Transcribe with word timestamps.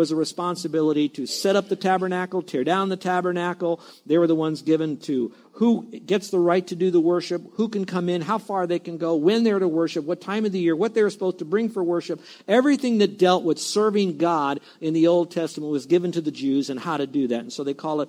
Was 0.00 0.10
a 0.10 0.16
responsibility 0.16 1.10
to 1.10 1.26
set 1.26 1.56
up 1.56 1.68
the 1.68 1.76
tabernacle, 1.76 2.40
tear 2.40 2.64
down 2.64 2.88
the 2.88 2.96
tabernacle. 2.96 3.82
They 4.06 4.16
were 4.16 4.26
the 4.26 4.34
ones 4.34 4.62
given 4.62 4.96
to 5.00 5.30
who 5.52 5.90
gets 5.90 6.30
the 6.30 6.38
right 6.38 6.66
to 6.68 6.74
do 6.74 6.90
the 6.90 7.02
worship, 7.02 7.42
who 7.56 7.68
can 7.68 7.84
come 7.84 8.08
in, 8.08 8.22
how 8.22 8.38
far 8.38 8.66
they 8.66 8.78
can 8.78 8.96
go, 8.96 9.14
when 9.14 9.44
they're 9.44 9.58
to 9.58 9.68
worship, 9.68 10.06
what 10.06 10.22
time 10.22 10.46
of 10.46 10.52
the 10.52 10.58
year, 10.58 10.74
what 10.74 10.94
they're 10.94 11.10
supposed 11.10 11.40
to 11.40 11.44
bring 11.44 11.68
for 11.68 11.84
worship. 11.84 12.18
Everything 12.48 12.96
that 12.98 13.18
dealt 13.18 13.44
with 13.44 13.58
serving 13.58 14.16
God 14.16 14.60
in 14.80 14.94
the 14.94 15.06
Old 15.06 15.30
Testament 15.30 15.70
was 15.70 15.84
given 15.84 16.12
to 16.12 16.22
the 16.22 16.30
Jews 16.30 16.70
and 16.70 16.80
how 16.80 16.96
to 16.96 17.06
do 17.06 17.28
that. 17.28 17.40
And 17.40 17.52
so 17.52 17.62
they 17.62 17.74
call 17.74 18.00
it 18.00 18.08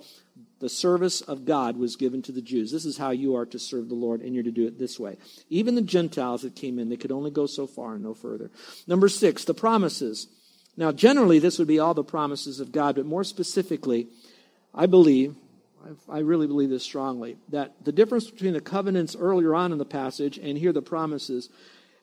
the 0.60 0.70
service 0.70 1.20
of 1.20 1.44
God 1.44 1.76
was 1.76 1.96
given 1.96 2.22
to 2.22 2.32
the 2.32 2.40
Jews. 2.40 2.72
This 2.72 2.86
is 2.86 2.96
how 2.96 3.10
you 3.10 3.36
are 3.36 3.44
to 3.44 3.58
serve 3.58 3.90
the 3.90 3.94
Lord, 3.94 4.22
and 4.22 4.34
you're 4.34 4.44
to 4.44 4.50
do 4.50 4.66
it 4.66 4.78
this 4.78 4.98
way. 4.98 5.18
Even 5.50 5.74
the 5.74 5.82
Gentiles 5.82 6.40
that 6.40 6.56
came 6.56 6.78
in, 6.78 6.88
they 6.88 6.96
could 6.96 7.12
only 7.12 7.30
go 7.30 7.44
so 7.44 7.66
far 7.66 7.96
and 7.96 8.02
no 8.02 8.14
further. 8.14 8.50
Number 8.86 9.10
six, 9.10 9.44
the 9.44 9.52
promises. 9.52 10.26
Now, 10.76 10.92
generally, 10.92 11.38
this 11.38 11.58
would 11.58 11.68
be 11.68 11.78
all 11.78 11.94
the 11.94 12.04
promises 12.04 12.60
of 12.60 12.72
God, 12.72 12.96
but 12.96 13.06
more 13.06 13.24
specifically, 13.24 14.08
I 14.74 14.86
believe, 14.86 15.34
I 16.08 16.20
really 16.20 16.46
believe 16.46 16.70
this 16.70 16.82
strongly, 16.82 17.36
that 17.50 17.84
the 17.84 17.92
difference 17.92 18.30
between 18.30 18.54
the 18.54 18.60
covenants 18.60 19.14
earlier 19.14 19.54
on 19.54 19.72
in 19.72 19.78
the 19.78 19.84
passage 19.84 20.38
and 20.38 20.56
here 20.56 20.72
the 20.72 20.82
promises 20.82 21.50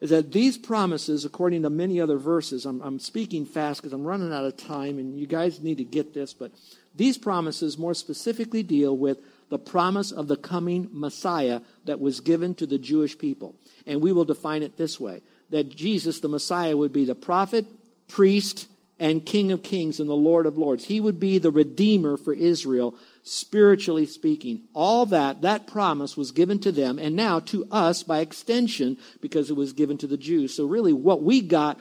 is 0.02 0.12
that 0.12 0.32
these 0.32 0.58
promises, 0.58 1.26
according 1.26 1.64
to 1.64 1.70
many 1.70 2.00
other 2.00 2.18
verses, 2.18 2.66
I'm, 2.66 2.82
I'm 2.82 3.00
speaking 3.00 3.46
fast 3.46 3.82
because 3.82 3.92
I'm 3.92 4.06
running 4.06 4.32
out 4.32 4.46
of 4.46 4.56
time, 4.56 4.98
and 4.98 5.20
you 5.20 5.28
guys 5.28 5.60
need 5.60 5.78
to 5.80 5.84
get 5.84 6.14
this, 6.14 6.34
but 6.34 6.52
these 6.96 7.18
promises 7.18 7.78
more 7.78 7.94
specifically 7.94 8.64
deal 8.64 8.96
with 8.96 9.18
the 9.50 9.60
promise 9.60 10.12
of 10.12 10.28
the 10.28 10.38
coming 10.38 10.90
Messiah 10.92 11.62
that 11.86 12.00
was 12.00 12.22
given 12.22 12.56
to 12.56 12.68
the 12.68 12.78
Jewish 12.78 13.18
people. 13.18 13.56
And 13.86 14.02
we 14.02 14.12
will 14.12 14.26
define 14.26 14.64
it 14.64 14.78
this 14.78 15.00
way 15.00 15.22
that 15.50 15.70
Jesus, 15.70 16.20
the 16.20 16.30
Messiah, 16.30 16.78
would 16.78 16.94
be 16.94 17.06
the 17.06 17.16
prophet, 17.16 17.66
priest, 18.10 18.68
and 19.00 19.26
King 19.26 19.52
of 19.54 19.64
Kings 19.64 20.00
and 20.00 20.10
the 20.10 20.14
Lord 20.14 20.46
of 20.46 20.58
Lords. 20.58 20.86
He 20.86 21.00
would 21.00 21.20
be 21.20 21.38
the 21.38 21.52
Redeemer 21.52 22.18
for 22.18 22.34
Israel, 22.34 22.96
spiritually 23.24 24.06
speaking. 24.06 24.64
All 24.76 25.06
that, 25.08 25.42
that 25.42 25.68
promise 25.68 26.18
was 26.18 26.32
given 26.32 26.60
to 26.60 26.72
them, 26.72 27.00
and 27.00 27.16
now 27.16 27.40
to 27.40 27.66
us 27.72 28.04
by 28.04 28.20
extension, 28.20 28.98
because 29.22 29.50
it 29.50 29.56
was 29.56 29.72
given 29.72 29.98
to 30.00 30.08
the 30.08 30.18
Jews. 30.18 30.54
So, 30.54 30.66
really, 30.66 30.92
what 30.92 31.24
we 31.24 31.40
got 31.42 31.80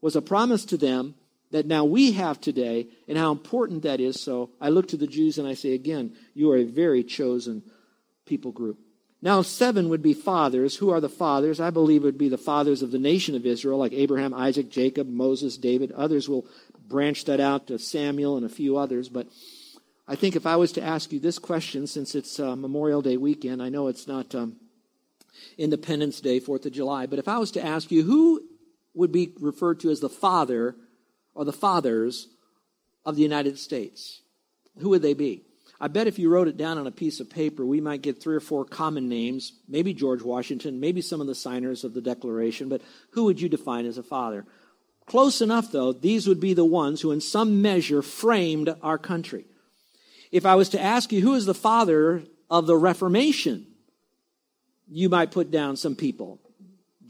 was 0.00 0.16
a 0.16 0.22
promise 0.22 0.64
to 0.66 0.76
them 0.76 1.14
that 1.52 1.66
now 1.66 1.84
we 1.84 2.12
have 2.12 2.40
today, 2.40 2.88
and 3.06 3.16
how 3.16 3.30
important 3.30 3.82
that 3.82 4.00
is. 4.00 4.20
So, 4.20 4.50
I 4.60 4.70
look 4.70 4.88
to 4.88 4.96
the 4.96 5.06
Jews 5.06 5.38
and 5.38 5.46
I 5.46 5.54
say 5.54 5.74
again, 5.74 6.16
you 6.34 6.50
are 6.50 6.56
a 6.56 6.64
very 6.64 7.04
chosen 7.04 7.62
people 8.26 8.50
group. 8.50 8.78
Now, 9.24 9.42
seven 9.42 9.88
would 9.88 10.02
be 10.02 10.14
fathers. 10.14 10.76
Who 10.76 10.90
are 10.90 11.00
the 11.00 11.08
fathers? 11.08 11.60
I 11.60 11.70
believe 11.70 12.02
it 12.02 12.06
would 12.06 12.18
be 12.18 12.28
the 12.28 12.36
fathers 12.36 12.82
of 12.82 12.90
the 12.90 12.98
nation 12.98 13.36
of 13.36 13.46
Israel, 13.46 13.78
like 13.78 13.92
Abraham, 13.92 14.34
Isaac, 14.34 14.68
Jacob, 14.68 15.08
Moses, 15.08 15.56
David. 15.56 15.92
Others 15.92 16.28
will 16.28 16.44
branch 16.88 17.24
that 17.26 17.38
out 17.38 17.68
to 17.68 17.78
Samuel 17.78 18.36
and 18.36 18.44
a 18.44 18.48
few 18.48 18.76
others. 18.76 19.08
But 19.08 19.28
I 20.08 20.16
think 20.16 20.34
if 20.34 20.44
I 20.44 20.56
was 20.56 20.72
to 20.72 20.82
ask 20.82 21.12
you 21.12 21.20
this 21.20 21.38
question, 21.38 21.86
since 21.86 22.16
it's 22.16 22.40
uh, 22.40 22.56
Memorial 22.56 23.00
Day 23.00 23.16
weekend, 23.16 23.62
I 23.62 23.68
know 23.68 23.86
it's 23.86 24.08
not 24.08 24.34
um, 24.34 24.56
Independence 25.56 26.20
Day, 26.20 26.40
4th 26.40 26.66
of 26.66 26.72
July, 26.72 27.06
but 27.06 27.20
if 27.20 27.28
I 27.28 27.38
was 27.38 27.52
to 27.52 27.64
ask 27.64 27.92
you 27.92 28.02
who 28.02 28.42
would 28.92 29.12
be 29.12 29.32
referred 29.40 29.78
to 29.80 29.90
as 29.90 30.00
the 30.00 30.08
father 30.08 30.74
or 31.32 31.44
the 31.44 31.52
fathers 31.52 32.26
of 33.04 33.14
the 33.14 33.22
United 33.22 33.56
States, 33.56 34.22
who 34.80 34.88
would 34.88 35.02
they 35.02 35.14
be? 35.14 35.44
I 35.82 35.88
bet 35.88 36.06
if 36.06 36.16
you 36.16 36.28
wrote 36.28 36.46
it 36.46 36.56
down 36.56 36.78
on 36.78 36.86
a 36.86 36.92
piece 36.92 37.18
of 37.18 37.28
paper, 37.28 37.66
we 37.66 37.80
might 37.80 38.02
get 38.02 38.22
three 38.22 38.36
or 38.36 38.40
four 38.40 38.64
common 38.64 39.08
names, 39.08 39.54
maybe 39.68 39.92
George 39.92 40.22
Washington, 40.22 40.78
maybe 40.78 41.02
some 41.02 41.20
of 41.20 41.26
the 41.26 41.34
signers 41.34 41.82
of 41.82 41.92
the 41.92 42.00
Declaration, 42.00 42.68
but 42.68 42.82
who 43.10 43.24
would 43.24 43.40
you 43.40 43.48
define 43.48 43.84
as 43.84 43.98
a 43.98 44.02
father? 44.04 44.46
Close 45.06 45.40
enough, 45.40 45.72
though, 45.72 45.92
these 45.92 46.28
would 46.28 46.38
be 46.38 46.54
the 46.54 46.64
ones 46.64 47.00
who, 47.00 47.10
in 47.10 47.20
some 47.20 47.60
measure, 47.60 48.00
framed 48.00 48.72
our 48.80 48.96
country. 48.96 49.44
If 50.30 50.46
I 50.46 50.54
was 50.54 50.68
to 50.68 50.80
ask 50.80 51.10
you 51.10 51.20
who 51.20 51.34
is 51.34 51.46
the 51.46 51.52
father 51.52 52.22
of 52.48 52.68
the 52.68 52.76
Reformation, 52.76 53.66
you 54.88 55.08
might 55.08 55.32
put 55.32 55.50
down 55.50 55.76
some 55.76 55.96
people. 55.96 56.38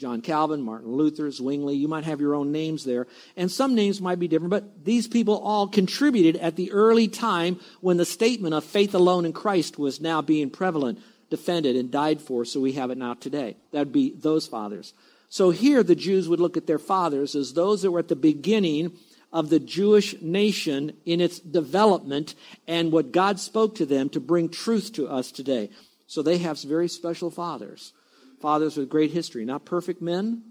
John 0.03 0.21
Calvin, 0.21 0.63
Martin 0.63 0.91
Luther, 0.91 1.31
Zwingli. 1.31 1.77
You 1.77 1.87
might 1.87 2.03
have 2.03 2.21
your 2.21 2.35
own 2.35 2.51
names 2.51 2.85
there. 2.85 3.07
And 3.37 3.49
some 3.49 3.77
names 3.77 4.01
might 4.01 4.19
be 4.19 4.27
different, 4.27 4.51
but 4.51 4.85
these 4.85 5.07
people 5.07 5.39
all 5.39 5.69
contributed 5.69 6.43
at 6.43 6.57
the 6.57 6.73
early 6.73 7.07
time 7.07 7.61
when 7.81 7.99
the 7.99 8.05
statement 8.05 8.53
of 8.53 8.65
faith 8.65 8.97
alone 8.97 9.25
in 9.25 9.33
Christ 9.33 9.79
was 9.79 10.01
now 10.01 10.21
being 10.21 10.51
prevalent, 10.51 10.99
defended, 11.31 11.77
and 11.77 11.89
died 11.89 12.21
for, 12.21 12.45
so 12.45 12.59
we 12.59 12.73
have 12.73 12.91
it 12.91 12.99
now 12.99 13.15
today. 13.15 13.57
That'd 13.71 13.93
be 13.93 14.11
those 14.11 14.45
fathers. 14.45 14.93
So 15.29 15.51
here 15.51 15.85
the 15.85 15.95
Jews 15.95 16.29
would 16.29 16.41
look 16.41 16.57
at 16.57 16.67
their 16.67 16.81
fathers 16.81 17.37
as 17.37 17.55
those 17.55 17.83
that 17.83 17.93
were 17.93 18.01
at 18.01 18.09
the 18.09 18.17
beginning 18.17 18.99
of 19.33 19.51
the 19.51 19.61
Jewish 19.61 20.21
nation 20.21 20.95
in 21.07 21.21
its 21.21 21.39
development 21.39 22.35
and 22.67 22.91
what 22.91 23.13
God 23.13 23.39
spoke 23.39 23.77
to 23.77 23.87
them 23.87 24.09
to 24.09 24.19
bring 24.19 24.49
truth 24.49 24.95
to 24.95 25.07
us 25.07 25.31
today. 25.31 25.71
So 26.09 26.23
they 26.23 26.39
have 26.39 26.61
very 26.61 26.89
special 26.89 27.31
fathers 27.31 27.93
fathers 28.43 28.77
with 28.77 28.91
great 28.91 29.13
history, 29.13 29.45
not 29.45 29.65
perfect 29.65 30.03
men, 30.03 30.43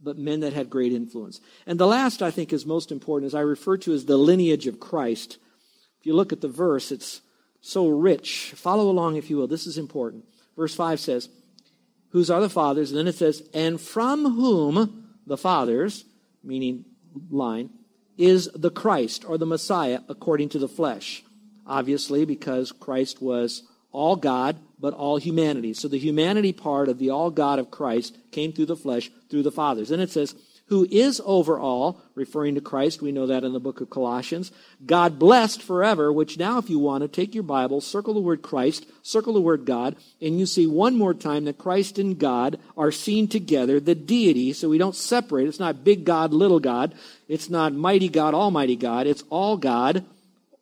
but 0.00 0.18
men 0.18 0.40
that 0.40 0.52
had 0.52 0.70
great 0.70 0.92
influence. 0.92 1.40
And 1.66 1.78
the 1.78 1.86
last, 1.86 2.22
I 2.22 2.30
think, 2.30 2.52
is 2.52 2.66
most 2.66 2.90
important, 2.90 3.26
as 3.28 3.34
I 3.34 3.40
refer 3.40 3.76
to 3.78 3.92
as 3.92 4.06
the 4.06 4.16
lineage 4.16 4.66
of 4.66 4.80
Christ. 4.80 5.38
If 6.00 6.06
you 6.06 6.14
look 6.14 6.32
at 6.32 6.40
the 6.40 6.48
verse, 6.48 6.90
it's 6.90 7.20
so 7.60 7.88
rich. 7.88 8.52
Follow 8.56 8.88
along, 8.88 9.16
if 9.16 9.30
you 9.30 9.36
will. 9.36 9.48
This 9.48 9.66
is 9.66 9.78
important. 9.78 10.24
Verse 10.56 10.74
5 10.74 11.00
says, 11.00 11.28
Whose 12.10 12.30
are 12.30 12.40
the 12.40 12.48
fathers? 12.48 12.90
And 12.90 12.98
then 12.98 13.06
it 13.06 13.14
says, 13.14 13.42
And 13.52 13.80
from 13.80 14.36
whom 14.36 15.08
the 15.26 15.36
fathers, 15.36 16.04
meaning 16.42 16.84
line, 17.30 17.70
is 18.16 18.50
the 18.54 18.70
Christ 18.70 19.24
or 19.24 19.38
the 19.38 19.46
Messiah 19.46 20.00
according 20.08 20.48
to 20.50 20.58
the 20.58 20.68
flesh. 20.68 21.22
Obviously, 21.66 22.24
because 22.24 22.72
Christ 22.72 23.20
was 23.20 23.62
all 23.92 24.16
God, 24.16 24.56
but 24.78 24.94
all 24.94 25.16
humanity. 25.16 25.74
So 25.74 25.88
the 25.88 25.98
humanity 25.98 26.52
part 26.52 26.88
of 26.88 26.98
the 26.98 27.10
all 27.10 27.30
God 27.30 27.58
of 27.58 27.70
Christ 27.70 28.16
came 28.30 28.52
through 28.52 28.66
the 28.66 28.76
flesh, 28.76 29.10
through 29.30 29.42
the 29.42 29.52
fathers. 29.52 29.90
And 29.90 30.02
it 30.02 30.10
says, 30.10 30.34
who 30.68 30.86
is 30.90 31.20
over 31.24 31.58
all, 31.58 32.00
referring 32.14 32.54
to 32.54 32.60
Christ. 32.60 33.00
We 33.00 33.12
know 33.12 33.26
that 33.26 33.42
in 33.42 33.52
the 33.52 33.60
book 33.60 33.80
of 33.80 33.88
Colossians. 33.88 34.52
God 34.84 35.18
blessed 35.18 35.62
forever, 35.62 36.12
which 36.12 36.38
now, 36.38 36.58
if 36.58 36.68
you 36.68 36.78
want 36.78 37.02
to, 37.02 37.08
take 37.08 37.34
your 37.34 37.42
Bible, 37.42 37.80
circle 37.80 38.12
the 38.12 38.20
word 38.20 38.42
Christ, 38.42 38.86
circle 39.02 39.32
the 39.32 39.40
word 39.40 39.64
God, 39.64 39.96
and 40.20 40.38
you 40.38 40.44
see 40.44 40.66
one 40.66 40.96
more 40.96 41.14
time 41.14 41.46
that 41.46 41.56
Christ 41.56 41.98
and 41.98 42.18
God 42.18 42.58
are 42.76 42.92
seen 42.92 43.28
together, 43.28 43.80
the 43.80 43.94
deity, 43.94 44.52
so 44.52 44.68
we 44.68 44.78
don't 44.78 44.94
separate. 44.94 45.48
It's 45.48 45.58
not 45.58 45.84
big 45.84 46.04
God, 46.04 46.34
little 46.34 46.60
God. 46.60 46.94
It's 47.28 47.48
not 47.48 47.72
mighty 47.72 48.10
God, 48.10 48.34
almighty 48.34 48.76
God. 48.76 49.06
It's 49.06 49.24
all 49.30 49.56
God 49.56 50.04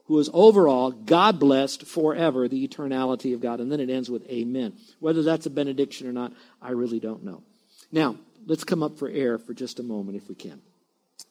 who 0.06 0.19
is 0.19 0.31
overall 0.33 0.91
God 0.91 1.39
blessed 1.41 1.87
forever, 1.87 2.49
the 2.49 2.67
eternality 2.67 3.34
of 3.34 3.41
God. 3.41 3.61
And 3.61 3.71
then 3.71 3.81
it 3.81 3.91
ends 3.91 4.11
with 4.11 4.27
amen. 4.28 4.75
Whether 5.00 5.22
that's 5.22 5.47
a 5.47 5.50
benediction 5.50 6.06
or 6.06 6.12
not, 6.12 6.33
I 6.62 6.71
really 6.71 7.00
don't 7.00 7.25
know. 7.25 7.43
Now, 7.91 8.17
let's 8.47 8.65
come 8.65 8.83
up 8.83 8.99
for 8.99 9.09
air 9.09 9.39
for 9.39 9.55
just 9.55 9.81
a 9.81 9.83
moment 9.83 10.17
if 10.17 10.28
we 10.28 10.34
can. 10.34 10.61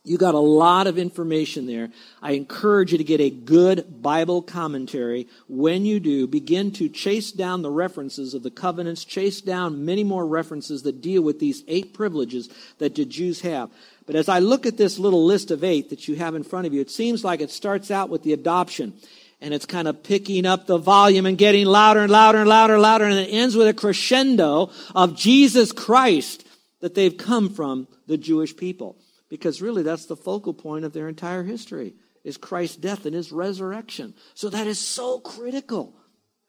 You 0.05 0.19
got 0.19 0.35
a 0.35 0.39
lot 0.39 0.85
of 0.85 0.99
information 0.99 1.65
there. 1.65 1.89
I 2.21 2.33
encourage 2.33 2.91
you 2.91 2.99
to 2.99 3.03
get 3.03 3.19
a 3.19 3.31
good 3.31 4.03
Bible 4.03 4.43
commentary. 4.43 5.27
When 5.47 5.83
you 5.83 5.99
do, 5.99 6.27
begin 6.27 6.71
to 6.73 6.87
chase 6.89 7.31
down 7.31 7.63
the 7.63 7.71
references 7.71 8.35
of 8.35 8.43
the 8.43 8.51
covenants, 8.51 9.03
chase 9.03 9.41
down 9.41 9.83
many 9.83 10.03
more 10.03 10.25
references 10.27 10.83
that 10.83 11.01
deal 11.01 11.23
with 11.23 11.39
these 11.39 11.63
eight 11.67 11.95
privileges 11.95 12.49
that 12.77 12.93
the 12.93 13.03
Jews 13.03 13.41
have. 13.41 13.71
But 14.05 14.15
as 14.15 14.29
I 14.29 14.37
look 14.37 14.67
at 14.67 14.77
this 14.77 14.99
little 14.99 15.25
list 15.25 15.49
of 15.49 15.63
eight 15.63 15.89
that 15.89 16.07
you 16.07 16.15
have 16.17 16.35
in 16.35 16.43
front 16.43 16.67
of 16.67 16.73
you, 16.73 16.81
it 16.81 16.91
seems 16.91 17.23
like 17.23 17.41
it 17.41 17.49
starts 17.49 17.89
out 17.89 18.09
with 18.09 18.21
the 18.21 18.33
adoption. 18.33 18.93
And 19.41 19.55
it's 19.55 19.65
kind 19.65 19.87
of 19.87 20.03
picking 20.03 20.45
up 20.45 20.67
the 20.67 20.77
volume 20.77 21.25
and 21.25 21.37
getting 21.37 21.65
louder 21.65 22.01
and 22.01 22.11
louder 22.11 22.39
and 22.39 22.49
louder 22.49 22.73
and 22.73 22.81
louder. 22.81 23.05
And 23.05 23.17
it 23.17 23.31
ends 23.31 23.55
with 23.55 23.67
a 23.67 23.73
crescendo 23.73 24.69
of 24.93 25.15
Jesus 25.15 25.71
Christ 25.71 26.45
that 26.81 26.93
they've 26.93 27.17
come 27.17 27.49
from 27.49 27.87
the 28.05 28.17
Jewish 28.17 28.55
people. 28.55 28.97
Because 29.29 29.61
really 29.61 29.83
that's 29.83 30.05
the 30.05 30.15
focal 30.15 30.53
point 30.53 30.85
of 30.85 30.93
their 30.93 31.07
entire 31.07 31.43
history 31.43 31.95
is 32.23 32.37
Christ's 32.37 32.77
death 32.77 33.05
and 33.05 33.15
his 33.15 33.31
resurrection. 33.31 34.13
So 34.33 34.49
that 34.49 34.67
is 34.67 34.79
so 34.79 35.19
critical. 35.19 35.95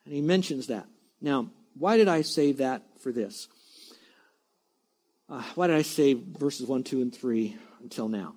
And 0.05 0.15
he 0.15 0.21
mentions 0.21 0.69
that. 0.69 0.87
Now, 1.21 1.51
why 1.75 1.97
did 1.97 2.09
I 2.09 2.23
say 2.23 2.53
that 2.53 2.83
for 3.01 3.13
this? 3.13 3.49
Uh, 5.29 5.43
why 5.55 5.67
did 5.67 5.77
I 5.77 5.83
say 5.83 6.15
verses 6.15 6.67
1, 6.67 6.85
2, 6.85 7.03
and 7.03 7.15
3 7.15 7.57
until 7.83 8.09
now? 8.09 8.35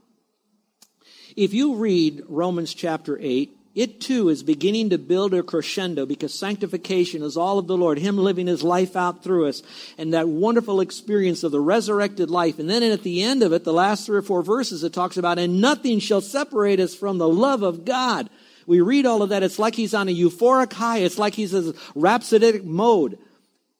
If 1.35 1.53
you 1.53 1.75
read 1.75 2.23
Romans 2.27 2.73
chapter 2.73 3.17
8, 3.19 3.55
it 3.75 4.01
too 4.01 4.29
is 4.29 4.41
beginning 4.43 4.89
to 4.89 4.97
build 4.97 5.33
a 5.33 5.43
crescendo 5.43 6.05
because 6.05 6.33
sanctification 6.33 7.21
is 7.21 7.37
all 7.37 7.59
of 7.59 7.67
the 7.67 7.77
Lord, 7.77 7.99
Him 7.99 8.17
living 8.17 8.47
His 8.47 8.63
life 8.63 8.95
out 8.95 9.23
through 9.23 9.47
us, 9.47 9.61
and 9.97 10.13
that 10.13 10.27
wonderful 10.27 10.81
experience 10.81 11.43
of 11.43 11.51
the 11.51 11.61
resurrected 11.61 12.29
life. 12.29 12.59
And 12.59 12.69
then 12.69 12.83
at 12.83 13.03
the 13.03 13.21
end 13.21 13.43
of 13.43 13.53
it, 13.53 13.63
the 13.63 13.73
last 13.73 14.05
three 14.05 14.17
or 14.17 14.23
four 14.23 14.41
verses, 14.41 14.83
it 14.83 14.93
talks 14.93 15.17
about, 15.17 15.37
and 15.37 15.61
nothing 15.61 15.99
shall 15.99 16.21
separate 16.21 16.79
us 16.79 16.95
from 16.95 17.19
the 17.19 17.29
love 17.29 17.61
of 17.61 17.85
God. 17.85 18.29
We 18.65 18.81
read 18.81 19.05
all 19.05 19.21
of 19.21 19.29
that. 19.29 19.43
It's 19.43 19.59
like 19.59 19.75
he's 19.75 19.93
on 19.93 20.09
a 20.09 20.15
euphoric 20.15 20.73
high. 20.73 20.99
It's 20.99 21.17
like 21.17 21.33
he's 21.33 21.53
in 21.53 21.69
a 21.69 21.73
rhapsodic 21.95 22.63
mode. 22.63 23.17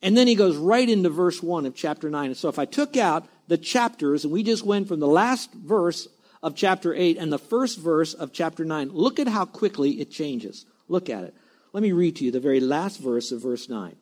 And 0.02 0.16
then 0.16 0.28
he 0.28 0.36
goes 0.36 0.56
right 0.56 0.88
into 0.88 1.10
verse 1.10 1.44
1 1.44 1.66
of 1.66 1.76
chapter 1.76 2.10
9. 2.10 2.28
And 2.28 2.38
so 2.38 2.48
if 2.48 2.58
I 2.58 2.66
took 2.66 2.96
out 2.96 3.28
the 3.48 3.58
chapters 3.58 4.24
and 4.24 4.32
we 4.32 4.44
just 4.44 4.66
went 4.66 4.88
from 4.88 5.00
the 5.00 5.08
last 5.08 5.52
verse 5.54 6.08
of 6.42 6.56
chapter 6.56 6.94
8 6.94 7.18
and 7.18 7.32
the 7.32 7.38
first 7.38 7.80
verse 7.80 8.14
of 8.14 8.32
chapter 8.32 8.64
9. 8.64 8.90
Look 8.92 9.20
at 9.20 9.28
how 9.28 9.46
quickly 9.46 10.00
it 10.00 10.12
changes. 10.12 10.66
Look 10.88 11.10
at 11.10 11.24
it. 11.24 11.36
Let 11.74 11.84
me 11.84 11.92
read 11.92 12.16
to 12.18 12.26
you 12.26 12.32
the 12.32 12.40
very 12.40 12.60
last 12.60 13.00
verse 13.00 13.32
of 13.32 13.42
verse 13.42 13.70
9 13.70 13.96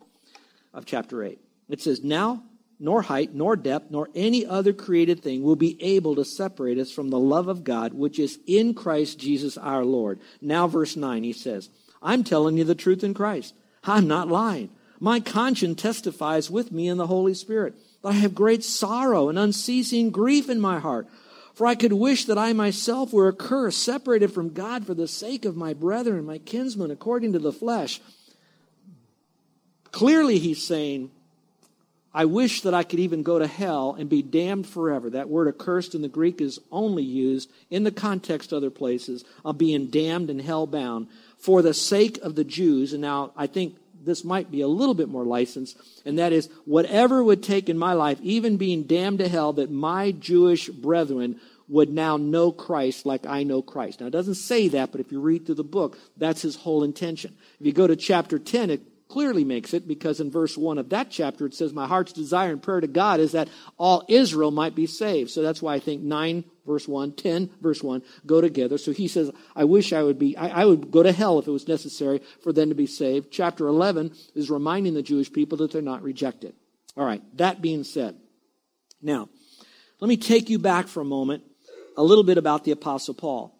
of 0.73 0.85
chapter 0.85 1.23
8. 1.23 1.39
It 1.69 1.81
says, 1.81 2.03
Now, 2.03 2.43
nor 2.79 3.01
height, 3.01 3.33
nor 3.33 3.55
depth, 3.55 3.91
nor 3.91 4.09
any 4.15 4.45
other 4.45 4.71
created 4.71 5.21
thing 5.21 5.43
will 5.43 5.55
be 5.55 5.81
able 5.81 6.15
to 6.15 6.23
separate 6.23 6.77
us 6.77 6.91
from 6.91 7.09
the 7.09 7.19
love 7.19 7.47
of 7.47 7.63
God, 7.63 7.93
which 7.93 8.19
is 8.19 8.39
in 8.45 8.73
Christ 8.73 9.19
Jesus 9.19 9.57
our 9.57 9.83
Lord. 9.83 10.19
Now, 10.41 10.67
verse 10.67 10.95
9, 10.95 11.23
he 11.23 11.33
says, 11.33 11.69
I'm 12.01 12.23
telling 12.23 12.57
you 12.57 12.63
the 12.63 12.75
truth 12.75 13.03
in 13.03 13.13
Christ. 13.13 13.55
I'm 13.83 14.07
not 14.07 14.27
lying. 14.27 14.69
My 14.99 15.19
conscience 15.19 15.81
testifies 15.81 16.49
with 16.49 16.71
me 16.71 16.87
in 16.87 16.97
the 16.97 17.07
Holy 17.07 17.33
Spirit 17.33 17.75
that 18.01 18.09
I 18.09 18.13
have 18.13 18.35
great 18.35 18.63
sorrow 18.63 19.29
and 19.29 19.37
unceasing 19.37 20.09
grief 20.11 20.49
in 20.49 20.59
my 20.59 20.79
heart. 20.79 21.07
For 21.57 21.65
I 21.65 21.73
could 21.73 21.93
wish 21.93 22.25
that 22.25 22.37
I 22.37 22.53
myself 22.53 23.11
were 23.11 23.29
accursed, 23.29 23.81
separated 23.81 24.31
from 24.31 24.53
God 24.53 24.85
for 24.85 24.93
the 24.93 25.07
sake 25.07 25.43
of 25.43 25.57
my 25.57 25.73
brethren, 25.73 26.23
my 26.23 26.37
kinsmen, 26.37 26.91
according 26.91 27.33
to 27.33 27.39
the 27.39 27.51
flesh. 27.51 27.99
Clearly, 29.91 30.37
he's 30.37 30.61
saying, 30.63 31.09
I 32.13 32.25
wish 32.25 32.61
that 32.61 32.75
I 32.75 32.83
could 32.83 32.99
even 32.99 33.23
go 33.23 33.39
to 33.39 33.47
hell 33.47 33.95
and 33.97 34.07
be 34.07 34.21
damned 34.21 34.67
forever. 34.67 35.09
That 35.09 35.29
word 35.29 35.47
accursed 35.47 35.95
in 35.95 36.03
the 36.03 36.07
Greek 36.07 36.41
is 36.41 36.59
only 36.71 37.01
used 37.01 37.49
in 37.71 37.83
the 37.83 37.91
context 37.91 38.53
other 38.53 38.69
places 38.69 39.25
of 39.43 39.57
being 39.57 39.87
damned 39.87 40.29
and 40.29 40.39
hell 40.39 40.67
bound 40.67 41.07
for 41.39 41.63
the 41.63 41.73
sake 41.73 42.19
of 42.19 42.35
the 42.35 42.43
Jews. 42.43 42.93
And 42.93 43.01
now 43.01 43.31
I 43.35 43.47
think 43.47 43.77
this 44.03 44.23
might 44.23 44.51
be 44.51 44.61
a 44.61 44.67
little 44.67 44.93
bit 44.93 45.09
more 45.09 45.25
licensed, 45.25 45.77
and 46.05 46.19
that 46.19 46.33
is 46.33 46.49
whatever 46.65 47.23
would 47.23 47.43
take 47.43 47.69
in 47.69 47.77
my 47.77 47.93
life, 47.93 48.19
even 48.21 48.57
being 48.57 48.83
damned 48.83 49.19
to 49.19 49.27
hell, 49.27 49.53
that 49.53 49.71
my 49.71 50.11
Jewish 50.11 50.69
brethren 50.69 51.39
would 51.67 51.89
now 51.89 52.17
know 52.17 52.51
Christ 52.51 53.05
like 53.05 53.25
I 53.25 53.43
know 53.43 53.61
Christ. 53.61 53.99
Now, 53.99 54.07
it 54.07 54.11
doesn't 54.11 54.35
say 54.35 54.69
that, 54.69 54.91
but 54.91 55.01
if 55.01 55.11
you 55.11 55.19
read 55.19 55.45
through 55.45 55.55
the 55.55 55.63
book, 55.63 55.97
that's 56.15 56.41
his 56.41 56.55
whole 56.55 56.83
intention. 56.83 57.35
If 57.59 57.65
you 57.65 57.73
go 57.73 57.87
to 57.87 57.95
chapter 57.95 58.39
10, 58.39 58.69
it 58.69 58.81
clearly 59.07 59.43
makes 59.43 59.73
it 59.73 59.87
because 59.87 60.19
in 60.19 60.31
verse 60.31 60.57
1 60.57 60.77
of 60.77 60.89
that 60.89 61.09
chapter 61.09 61.45
it 61.45 61.53
says, 61.53 61.73
My 61.73 61.87
heart's 61.87 62.13
desire 62.13 62.51
and 62.51 62.61
prayer 62.61 62.81
to 62.81 62.87
God 62.87 63.19
is 63.19 63.31
that 63.31 63.49
all 63.77 64.05
Israel 64.07 64.51
might 64.51 64.75
be 64.75 64.85
saved. 64.85 65.31
So 65.31 65.41
that's 65.41 65.61
why 65.61 65.75
I 65.75 65.79
think 65.79 66.01
9 66.01 66.43
verse 66.65 66.87
1, 66.87 67.13
10 67.13 67.49
verse 67.61 67.81
1 67.81 68.03
go 68.25 68.41
together. 68.41 68.77
So 68.77 68.91
he 68.91 69.07
says, 69.07 69.31
I 69.55 69.63
wish 69.63 69.93
I 69.93 70.03
would 70.03 70.19
be, 70.19 70.35
I, 70.37 70.61
I 70.61 70.65
would 70.65 70.91
go 70.91 71.03
to 71.03 71.11
hell 71.11 71.39
if 71.39 71.47
it 71.47 71.51
was 71.51 71.67
necessary 71.67 72.21
for 72.43 72.51
them 72.51 72.69
to 72.69 72.75
be 72.75 72.87
saved. 72.87 73.31
Chapter 73.31 73.67
11 73.67 74.13
is 74.35 74.49
reminding 74.49 74.93
the 74.93 75.01
Jewish 75.01 75.31
people 75.31 75.57
that 75.59 75.71
they're 75.71 75.81
not 75.81 76.03
rejected. 76.03 76.53
All 76.95 77.05
right, 77.05 77.21
that 77.37 77.61
being 77.61 77.83
said, 77.83 78.15
now, 79.01 79.29
let 79.99 80.09
me 80.09 80.17
take 80.17 80.49
you 80.49 80.59
back 80.59 80.87
for 80.87 81.01
a 81.01 81.05
moment 81.05 81.43
a 81.95 82.03
little 82.03 82.23
bit 82.23 82.37
about 82.37 82.63
the 82.63 82.71
Apostle 82.71 83.13
Paul. 83.13 83.56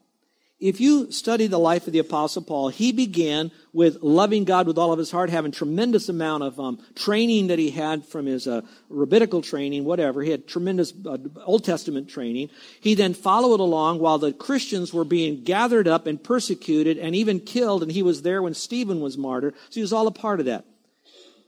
If 0.59 0.81
you 0.81 1.11
study 1.11 1.45
the 1.45 1.59
life 1.59 1.85
of 1.85 1.93
the 1.93 1.99
Apostle 1.99 2.41
Paul, 2.41 2.69
he 2.69 2.91
began 2.91 3.51
with 3.73 4.01
loving 4.01 4.43
God 4.43 4.65
with 4.65 4.79
all 4.79 4.91
of 4.91 4.97
his 4.97 5.11
heart, 5.11 5.29
having 5.29 5.51
tremendous 5.51 6.09
amount 6.09 6.41
of 6.41 6.59
um, 6.59 6.79
training 6.95 7.47
that 7.47 7.59
he 7.59 7.69
had 7.69 8.03
from 8.03 8.25
his 8.25 8.47
uh, 8.47 8.61
rabbinical 8.89 9.43
training, 9.43 9.85
whatever. 9.85 10.23
He 10.23 10.31
had 10.31 10.47
tremendous 10.47 10.93
uh, 11.05 11.19
Old 11.45 11.63
Testament 11.63 12.09
training. 12.09 12.49
He 12.81 12.95
then 12.95 13.13
followed 13.13 13.59
along 13.59 13.99
while 13.99 14.17
the 14.17 14.33
Christians 14.33 14.91
were 14.91 15.05
being 15.05 15.43
gathered 15.43 15.87
up 15.87 16.07
and 16.07 16.23
persecuted 16.23 16.97
and 16.97 17.15
even 17.15 17.39
killed, 17.39 17.83
and 17.83 17.91
he 17.91 18.01
was 18.01 18.23
there 18.23 18.41
when 18.41 18.55
Stephen 18.55 18.99
was 18.99 19.15
martyred. 19.15 19.53
So 19.69 19.75
he 19.75 19.81
was 19.81 19.93
all 19.93 20.07
a 20.07 20.11
part 20.11 20.39
of 20.39 20.47
that. 20.47 20.65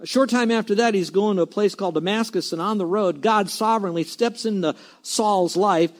A 0.01 0.05
short 0.05 0.29
time 0.29 0.49
after 0.49 0.75
that, 0.75 0.93
he's 0.93 1.09
going 1.09 1.35
to 1.35 1.43
a 1.43 1.47
place 1.47 1.75
called 1.75 1.95
Damascus, 1.95 2.53
and 2.53 2.61
on 2.61 2.77
the 2.77 2.85
road, 2.85 3.21
God 3.21 3.49
sovereignly 3.49 4.05
steps 4.05 4.45
into 4.45 4.73
Saul's 5.01 5.57
life, 5.57 5.91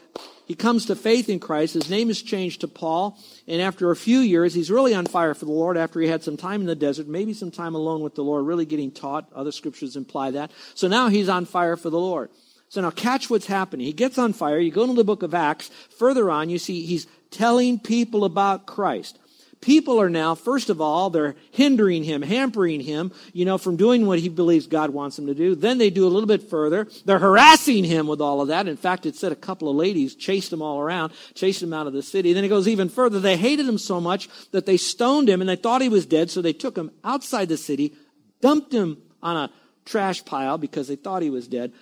he 0.46 0.56
comes 0.56 0.86
to 0.86 0.96
faith 0.96 1.30
in 1.30 1.40
Christ. 1.40 1.76
His 1.76 1.92
name 1.92 2.10
is 2.10 2.24
changed 2.24 2.62
to 2.62 2.68
Paul. 2.68 3.20
And 3.48 3.62
after 3.62 3.92
a 3.92 3.96
few 3.96 4.18
years, 4.18 4.52
he's 4.52 4.72
really 4.72 4.96
on 4.96 5.06
fire 5.06 5.36
for 5.36 5.46
the 5.46 5.52
Lord 5.52 5.78
after 5.78 6.02
he 6.02 6.08
had 6.08 6.24
some 6.24 6.38
time 6.38 6.62
in 6.62 6.66
the 6.66 6.74
desert, 6.74 7.08
maybe 7.08 7.34
some 7.34 7.52
time 7.52 7.76
alone 7.76 8.02
with 8.02 8.16
the 8.16 8.24
Lord, 8.24 8.48
really 8.48 8.66
getting 8.66 8.90
taught. 8.90 9.30
Other 9.36 9.52
scriptures 9.52 9.96
imply 9.96 10.32
that. 10.32 10.52
So 10.74 10.88
now 10.88 11.10
he's 11.10 11.30
on 11.30 11.46
fire 11.46 11.78
for 11.78 11.92
the 11.92 12.00
Lord. 12.00 12.32
So 12.70 12.82
now 12.82 12.90
catch 12.90 13.30
what's 13.30 13.46
happening. 13.46 13.86
He 13.86 13.94
gets 13.94 14.18
on 14.18 14.34
fire. 14.34 14.58
You 14.58 14.72
go 14.72 14.82
into 14.82 14.96
the 14.96 15.04
book 15.04 15.22
of 15.22 15.36
Acts. 15.36 15.70
Further 16.00 16.32
on, 16.32 16.50
you 16.50 16.58
see 16.58 16.84
he's 16.84 17.06
telling 17.30 17.78
people 17.78 18.26
about 18.26 18.66
Christ 18.66 19.19
people 19.62 20.00
are 20.00 20.10
now, 20.10 20.36
first 20.36 20.70
of 20.70 20.80
all, 20.80 21.10
they're 21.10 21.36
hindering 21.52 22.04
him, 22.04 22.22
hampering 22.22 22.82
him, 22.82 23.12
you 23.34 23.46
know, 23.46 23.58
from 23.58 23.76
doing 23.76 24.06
what 24.06 24.20
he 24.20 24.30
believes 24.30 24.68
God 24.68 24.92
wants 24.92 25.20
him 25.20 25.28
to 25.28 25.34
do. 25.34 25.56
Then 25.56 25.78
they 25.78 25.90
do 25.90 26.06
a 26.06 26.10
little 26.10 26.28
bit 26.28 26.50
further. 26.50 26.88
They're 27.06 27.20
harassing 27.20 27.84
him 27.84 28.08
with 28.08 28.22
all 28.22 28.42
of 28.42 28.48
that. 28.48 28.68
In 28.68 28.78
fact, 28.78 29.06
it 29.06 29.16
said 29.16 29.32
a 29.32 29.36
couple 29.36 29.70
of 29.70 29.76
ladies 29.76 30.16
chased 30.16 30.54
him 30.54 30.62
all 30.62 30.80
around, 30.80 31.14
chased 31.34 31.62
him 31.62 31.74
out 31.74 31.88
of 31.88 31.94
the 31.94 32.04
city. 32.04 32.34
Then 32.34 32.44
it 32.44 32.50
goes 32.50 32.68
even 32.68 32.90
further. 32.90 33.20
They 33.20 33.38
hated 33.38 33.68
him 33.68 33.78
so 33.78 34.00
much 34.00 34.30
that 34.52 34.66
they 34.66 34.78
stoned 34.78 35.30
him 35.30 35.42
and 35.42 35.50
they 35.50 35.56
thought 35.56 35.82
he 35.82 35.90
was 35.90 36.06
dead, 36.06 36.30
so 36.30 36.42
they 36.42 36.54
took 36.54 36.78
him 36.78 36.92
outside 37.04 37.50
the 37.50 37.58
city, 37.58 37.94
dumped 38.42 38.74
him 38.74 38.98
on 39.22 39.36
a 39.36 39.52
trash 39.86 40.24
pile 40.24 40.58
because 40.58 40.88
they 40.88 40.96
thought 40.96 41.22
he 41.22 41.30
was 41.30 41.48
dead. 41.48 41.74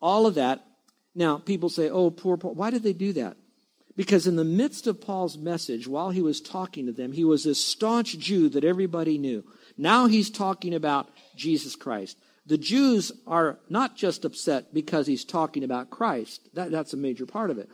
All 0.00 0.26
of 0.26 0.34
that. 0.34 0.64
Now, 1.14 1.38
people 1.38 1.68
say, 1.68 1.90
oh, 1.90 2.10
poor 2.10 2.36
Paul. 2.36 2.54
Why 2.54 2.70
did 2.70 2.82
they 2.82 2.92
do 2.92 3.12
that? 3.14 3.36
Because 3.96 4.26
in 4.26 4.36
the 4.36 4.44
midst 4.44 4.86
of 4.86 5.00
Paul's 5.00 5.38
message, 5.38 5.86
while 5.86 6.10
he 6.10 6.20
was 6.20 6.40
talking 6.40 6.86
to 6.86 6.92
them, 6.92 7.12
he 7.12 7.24
was 7.24 7.44
this 7.44 7.64
staunch 7.64 8.18
Jew 8.18 8.48
that 8.50 8.64
everybody 8.64 9.18
knew. 9.18 9.44
Now 9.78 10.06
he's 10.06 10.30
talking 10.30 10.74
about 10.74 11.10
Jesus 11.36 11.76
Christ. 11.76 12.18
The 12.46 12.58
Jews 12.58 13.12
are 13.26 13.58
not 13.68 13.96
just 13.96 14.24
upset 14.24 14.74
because 14.74 15.06
he's 15.06 15.24
talking 15.24 15.64
about 15.64 15.90
Christ, 15.90 16.48
that, 16.54 16.70
that's 16.70 16.92
a 16.92 16.98
major 16.98 17.24
part 17.24 17.50
of 17.50 17.58
it, 17.58 17.70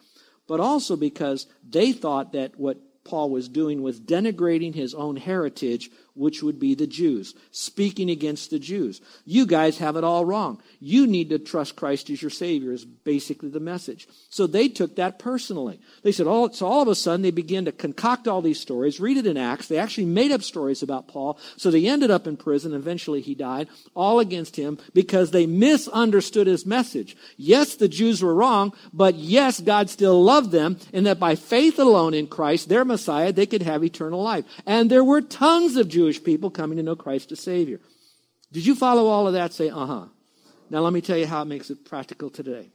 but 0.47 0.61
also 0.61 0.95
because 0.95 1.47
they 1.69 1.93
thought 1.93 2.33
that 2.33 2.59
what 2.59 2.79
Paul 3.03 3.31
was 3.31 3.49
doing 3.49 3.83
was 3.83 3.99
denigrating 3.99 4.75
his 4.75 4.95
own 4.95 5.17
heritage, 5.17 5.91
which 6.21 6.43
would 6.43 6.61
be 6.61 6.75
the 6.75 6.87
Jews, 6.87 7.35
speaking 7.51 8.11
against 8.11 8.51
the 8.51 8.59
Jews. 8.59 9.01
You 9.25 9.47
guys 9.47 9.79
have 9.79 9.97
it 9.97 10.05
all 10.05 10.27
wrong. 10.27 10.63
You 10.81 11.07
need 11.07 11.31
to 11.31 11.39
trust 11.39 11.77
Christ 11.77 12.11
as 12.11 12.21
your 12.21 12.31
Savior, 12.31 12.73
is 12.73 12.85
basically 12.85 13.49
the 13.49 13.59
message. 13.59 14.07
So 14.29 14.47
they 14.47 14.69
took 14.69 14.97
that 14.97 15.19
personally. 15.19 15.81
They 16.03 16.13
said, 16.13 16.27
oh, 16.27 16.51
so 16.51 16.67
all 16.67 16.83
of 16.83 16.89
a 16.89 16.95
sudden 16.95 17.23
they 17.23 17.31
began 17.31 17.65
to 17.65 17.73
concoct 17.73 18.29
all 18.29 18.43
these 18.43 18.61
stories, 18.61 19.01
read 19.01 19.17
it 19.17 19.27
in 19.27 19.39
Acts. 19.39 19.69
They 19.69 19.79
actually 19.79 20.05
made 20.05 20.31
up 20.31 20.43
stories 20.43 20.83
about 20.83 21.09
Paul. 21.09 21.39
So 21.57 21.71
they 21.71 21.87
ended 21.87 22.11
up 22.11 22.27
in 22.27 22.37
prison. 22.37 22.75
Eventually 22.75 23.23
he 23.23 23.35
died, 23.35 23.69
all 23.95 24.21
against 24.21 24.57
him 24.57 24.79
because 24.93 25.31
they 25.31 25.47
misunderstood 25.47 26.47
his 26.47 26.67
message. 26.67 27.17
Yes, 27.39 27.77
the 27.77 27.89
Jews 27.89 28.23
were 28.23 28.35
wrong, 28.35 28.75
but 28.93 29.15
yes, 29.15 29.61
God 29.61 29.89
still 29.89 30.23
loved 30.23 30.51
them, 30.53 30.79
and 30.93 31.07
that 31.07 31.19
by 31.19 31.35
faith 31.35 31.79
alone 31.79 32.13
in 32.13 32.27
Christ, 32.27 32.69
their 32.69 32.85
Messiah, 32.85 33.33
they 33.33 33.47
could 33.47 33.63
have 33.63 33.83
eternal 33.83 34.23
life. 34.23 34.45
And 34.67 34.91
there 34.91 35.05
were 35.05 35.23
tons 35.23 35.77
of 35.77 35.89
Jews 35.89 36.10
Jewish 36.11 36.25
people 36.25 36.51
coming 36.51 36.77
to 36.77 36.83
know 36.83 36.97
Christ 36.97 37.31
as 37.31 37.39
Savior. 37.39 37.79
Did 38.51 38.67
you 38.67 38.75
follow 38.75 39.07
all 39.07 39.29
of 39.29 39.35
that? 39.35 39.53
Say, 39.53 39.71
uh 39.71 39.87
huh. 39.87 40.07
Now 40.69 40.81
let 40.81 40.93
me 40.93 41.01
tell 41.01 41.17
you 41.17 41.27
how 41.27 41.43
it 41.43 41.45
makes 41.45 41.71
it 41.71 41.85
practical 41.85 42.31
today. 42.31 42.69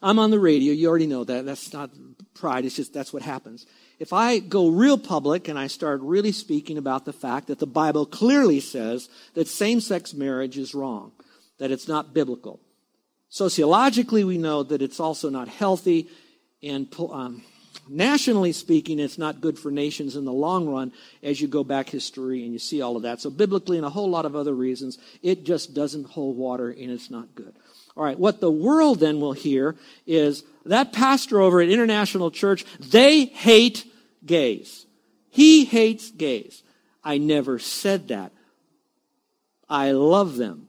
I'm 0.00 0.18
on 0.18 0.30
the 0.30 0.38
radio. 0.38 0.72
You 0.72 0.88
already 0.88 1.06
know 1.06 1.24
that. 1.24 1.44
That's 1.44 1.74
not 1.74 1.90
pride. 2.32 2.64
It's 2.64 2.76
just 2.76 2.94
that's 2.94 3.12
what 3.12 3.22
happens. 3.22 3.66
If 3.98 4.14
I 4.14 4.38
go 4.38 4.68
real 4.68 4.96
public 4.96 5.46
and 5.46 5.58
I 5.58 5.66
start 5.66 6.00
really 6.00 6.32
speaking 6.32 6.78
about 6.78 7.04
the 7.04 7.12
fact 7.12 7.48
that 7.48 7.58
the 7.58 7.66
Bible 7.66 8.06
clearly 8.06 8.60
says 8.60 9.10
that 9.34 9.46
same 9.46 9.80
sex 9.82 10.14
marriage 10.14 10.56
is 10.56 10.74
wrong, 10.74 11.12
that 11.58 11.70
it's 11.70 11.86
not 11.86 12.14
biblical. 12.14 12.60
Sociologically, 13.28 14.24
we 14.24 14.38
know 14.38 14.62
that 14.62 14.80
it's 14.80 15.00
also 15.00 15.28
not 15.28 15.48
healthy 15.48 16.08
and 16.62 16.88
um, 16.98 17.42
nationally 17.88 18.52
speaking, 18.52 18.98
it's 18.98 19.18
not 19.18 19.40
good 19.40 19.58
for 19.58 19.70
nations 19.70 20.16
in 20.16 20.24
the 20.24 20.32
long 20.32 20.68
run 20.68 20.92
as 21.22 21.40
you 21.40 21.48
go 21.48 21.64
back 21.64 21.88
history 21.88 22.44
and 22.44 22.52
you 22.52 22.58
see 22.58 22.82
all 22.82 22.96
of 22.96 23.02
that. 23.02 23.20
So, 23.20 23.30
biblically, 23.30 23.76
and 23.76 23.86
a 23.86 23.90
whole 23.90 24.10
lot 24.10 24.24
of 24.24 24.36
other 24.36 24.54
reasons, 24.54 24.98
it 25.22 25.44
just 25.44 25.74
doesn't 25.74 26.06
hold 26.06 26.36
water 26.36 26.70
and 26.70 26.90
it's 26.90 27.10
not 27.10 27.34
good. 27.34 27.54
All 27.96 28.04
right, 28.04 28.18
what 28.18 28.40
the 28.40 28.50
world 28.50 29.00
then 29.00 29.20
will 29.20 29.32
hear 29.32 29.76
is 30.06 30.44
that 30.64 30.92
pastor 30.92 31.40
over 31.40 31.60
at 31.60 31.68
International 31.68 32.30
Church, 32.30 32.64
they 32.78 33.26
hate 33.26 33.84
gays. 34.24 34.86
He 35.28 35.64
hates 35.64 36.10
gays. 36.10 36.62
I 37.04 37.18
never 37.18 37.58
said 37.58 38.08
that. 38.08 38.32
I 39.68 39.92
love 39.92 40.36
them. 40.36 40.68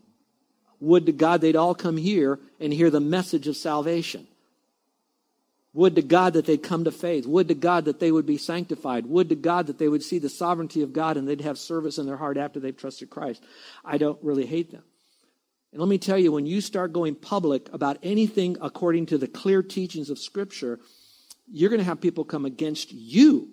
Would 0.79 1.05
to 1.05 1.11
God 1.11 1.41
they'd 1.41 1.55
all 1.55 1.75
come 1.75 1.97
here 1.97 2.39
and 2.59 2.73
hear 2.73 2.89
the 2.89 2.99
message 2.99 3.47
of 3.47 3.55
salvation. 3.55 4.27
Would 5.73 5.95
to 5.95 6.03
God 6.03 6.33
that 6.33 6.45
they'd 6.45 6.61
come 6.61 6.83
to 6.83 6.91
faith. 6.91 7.25
Would 7.25 7.47
to 7.47 7.55
God 7.55 7.85
that 7.85 7.99
they 7.99 8.11
would 8.11 8.27
be 8.27 8.37
sanctified. 8.37 9.07
Would 9.07 9.29
to 9.29 9.35
God 9.35 9.67
that 9.67 9.79
they 9.79 9.87
would 9.87 10.03
see 10.03 10.19
the 10.19 10.29
sovereignty 10.29 10.83
of 10.83 10.93
God 10.93 11.17
and 11.17 11.27
they'd 11.27 11.41
have 11.41 11.57
service 11.57 11.97
in 11.97 12.05
their 12.05 12.17
heart 12.17 12.37
after 12.37 12.59
they've 12.59 12.77
trusted 12.77 13.09
Christ. 13.09 13.43
I 13.83 13.97
don't 13.97 14.21
really 14.23 14.45
hate 14.45 14.71
them. 14.71 14.83
And 15.71 15.81
let 15.81 15.89
me 15.89 15.97
tell 15.97 16.19
you, 16.19 16.31
when 16.31 16.45
you 16.45 16.61
start 16.61 16.93
going 16.93 17.15
public 17.15 17.67
about 17.73 17.97
anything 18.03 18.57
according 18.61 19.07
to 19.07 19.17
the 19.17 19.27
clear 19.27 19.63
teachings 19.63 20.11
of 20.11 20.19
Scripture, 20.19 20.79
you're 21.51 21.71
going 21.71 21.79
to 21.79 21.85
have 21.85 21.99
people 21.99 22.23
come 22.23 22.45
against 22.45 22.91
you 22.91 23.49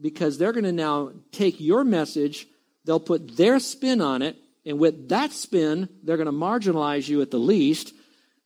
because 0.00 0.36
they're 0.36 0.52
going 0.52 0.64
to 0.64 0.72
now 0.72 1.12
take 1.30 1.60
your 1.60 1.84
message, 1.84 2.48
they'll 2.84 2.98
put 2.98 3.36
their 3.36 3.60
spin 3.60 4.00
on 4.00 4.22
it, 4.22 4.36
and 4.66 4.80
with 4.80 5.08
that 5.10 5.32
spin, 5.32 5.88
they're 6.02 6.16
going 6.16 6.26
to 6.26 6.32
marginalize 6.32 7.08
you 7.08 7.22
at 7.22 7.30
the 7.30 7.38
least 7.38 7.94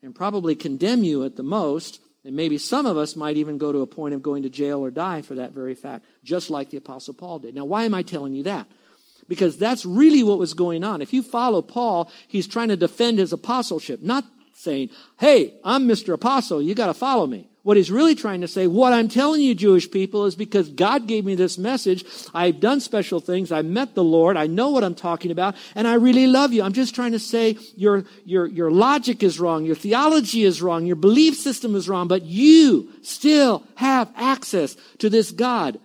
and 0.03 0.15
probably 0.15 0.55
condemn 0.55 1.03
you 1.03 1.25
at 1.25 1.37
the 1.37 1.43
most. 1.43 2.01
And 2.25 2.35
maybe 2.35 2.57
some 2.57 2.87
of 2.87 2.97
us 2.97 3.17
might 3.17 3.37
even 3.37 3.59
go 3.59 3.71
to 3.71 3.81
a 3.81 3.87
point 3.87 4.15
of 4.15 4.23
going 4.23 4.45
to 4.45 4.49
jail 4.49 4.81
or 4.81 4.91
die 4.91 5.23
for 5.23 5.35
that 5.35 5.53
very 5.53 5.75
fact, 5.75 6.07
just 6.25 6.49
like 6.49 6.71
the 6.71 6.79
Apostle 6.79 7.15
Paul 7.15 7.41
did. 7.41 7.55
Now, 7.55 7.67
why 7.67 7.85
am 7.85 7.95
I 7.95 8.03
telling 8.03 8.35
you 8.35 8.45
that? 8.45 8.67
because 9.29 9.57
that's 9.57 9.85
really 9.85 10.23
what 10.23 10.39
was 10.39 10.55
going 10.55 10.85
on. 10.85 11.03
If 11.03 11.13
you 11.13 11.23
follow 11.23 11.63
Paul, 11.63 12.11
he's 12.29 12.47
trying 12.47 12.69
to 12.69 12.77
defend 12.77 13.19
his 13.19 13.33
apostleship, 13.33 14.03
not 14.03 14.25
saying, 14.55 14.91
hey, 15.19 15.55
I'm 15.65 15.87
Mr. 15.87 16.15
Apostle, 16.15 16.63
you 16.63 16.75
got 16.75 16.87
to 16.87 16.95
follow 16.95 17.27
me. 17.27 17.49
What 17.65 17.79
he's 17.79 17.91
really 17.91 18.15
trying 18.15 18.43
to 18.43 18.49
say, 18.49 18.67
what 18.67 18.93
I'm 18.93 19.09
telling 19.09 19.41
you, 19.41 19.55
Jewish 19.55 19.91
people, 19.91 20.27
is 20.27 20.37
because 20.37 20.69
God 20.69 21.07
gave 21.07 21.25
me 21.25 21.35
this 21.35 21.57
message. 21.57 22.05
I've 22.35 22.61
done 22.61 22.79
special 22.81 23.21
things. 23.21 23.51
I 23.51 23.63
met 23.63 23.95
the 23.95 24.05
Lord. 24.05 24.37
I 24.37 24.47
know 24.47 24.69
what 24.69 24.85
I'm 24.85 24.95
talking 24.95 25.31
about. 25.31 25.57
And 25.75 25.89
I 25.89 25.95
really 25.95 26.27
love 26.27 26.53
you. 26.53 26.63
I'm 26.63 26.75
just 26.75 26.95
trying 26.95 27.13
to 27.13 27.19
say 27.19 27.57
your, 27.75 28.05
your, 28.27 28.47
your 28.47 28.71
logic 28.71 29.23
is 29.23 29.41
wrong. 29.41 29.65
Your 29.65 29.77
theology 29.77 30.45
is 30.45 30.61
wrong. 30.61 30.85
Your 30.85 30.97
belief 30.97 31.37
system 31.37 31.75
is 31.75 31.89
wrong. 31.89 32.07
But 32.07 32.25
you 32.25 32.91
still 33.01 33.65
have 33.77 34.13
access 34.15 34.77
to 34.99 35.09
this 35.09 35.31
God. 35.31 35.81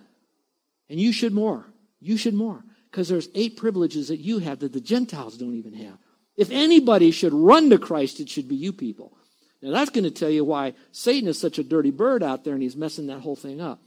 And 0.90 1.00
you 1.00 1.14
should 1.14 1.32
more. 1.32 1.64
You 1.98 2.18
should 2.18 2.34
more 2.34 2.62
because 2.90 3.08
there's 3.08 3.30
eight 3.34 3.56
privileges 3.56 4.08
that 4.08 4.18
you 4.18 4.40
have 4.40 4.58
that 4.58 4.74
the 4.74 4.82
Gentiles 4.82 5.38
don't 5.38 5.54
even 5.54 5.72
have. 5.72 5.96
If 6.40 6.50
anybody 6.50 7.10
should 7.10 7.34
run 7.34 7.68
to 7.68 7.76
Christ, 7.76 8.18
it 8.18 8.30
should 8.30 8.48
be 8.48 8.56
you 8.56 8.72
people. 8.72 9.12
Now, 9.60 9.72
that's 9.72 9.90
going 9.90 10.04
to 10.04 10.10
tell 10.10 10.30
you 10.30 10.42
why 10.42 10.72
Satan 10.90 11.28
is 11.28 11.38
such 11.38 11.58
a 11.58 11.62
dirty 11.62 11.90
bird 11.90 12.22
out 12.22 12.44
there 12.44 12.54
and 12.54 12.62
he's 12.62 12.76
messing 12.76 13.08
that 13.08 13.20
whole 13.20 13.36
thing 13.36 13.60
up. 13.60 13.78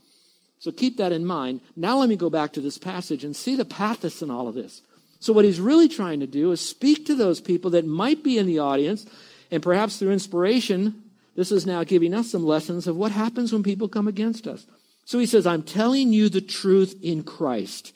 So 0.60 0.70
keep 0.70 0.98
that 0.98 1.10
in 1.10 1.26
mind. 1.26 1.62
Now, 1.74 1.98
let 1.98 2.08
me 2.08 2.14
go 2.14 2.30
back 2.30 2.52
to 2.52 2.60
this 2.60 2.78
passage 2.78 3.24
and 3.24 3.34
see 3.34 3.56
the 3.56 3.64
pathos 3.64 4.22
in 4.22 4.30
all 4.30 4.46
of 4.46 4.54
this. 4.54 4.82
So, 5.18 5.32
what 5.32 5.44
he's 5.44 5.58
really 5.58 5.88
trying 5.88 6.20
to 6.20 6.28
do 6.28 6.52
is 6.52 6.60
speak 6.60 7.06
to 7.06 7.16
those 7.16 7.40
people 7.40 7.72
that 7.72 7.86
might 7.86 8.22
be 8.22 8.38
in 8.38 8.46
the 8.46 8.60
audience, 8.60 9.04
and 9.50 9.60
perhaps 9.60 9.96
through 9.96 10.12
inspiration, 10.12 11.02
this 11.34 11.50
is 11.50 11.66
now 11.66 11.82
giving 11.82 12.14
us 12.14 12.30
some 12.30 12.46
lessons 12.46 12.86
of 12.86 12.94
what 12.94 13.10
happens 13.10 13.52
when 13.52 13.64
people 13.64 13.88
come 13.88 14.06
against 14.06 14.46
us. 14.46 14.64
So 15.04 15.18
he 15.18 15.26
says, 15.26 15.44
I'm 15.44 15.64
telling 15.64 16.12
you 16.12 16.28
the 16.28 16.40
truth 16.40 16.94
in 17.02 17.24
Christ. 17.24 17.92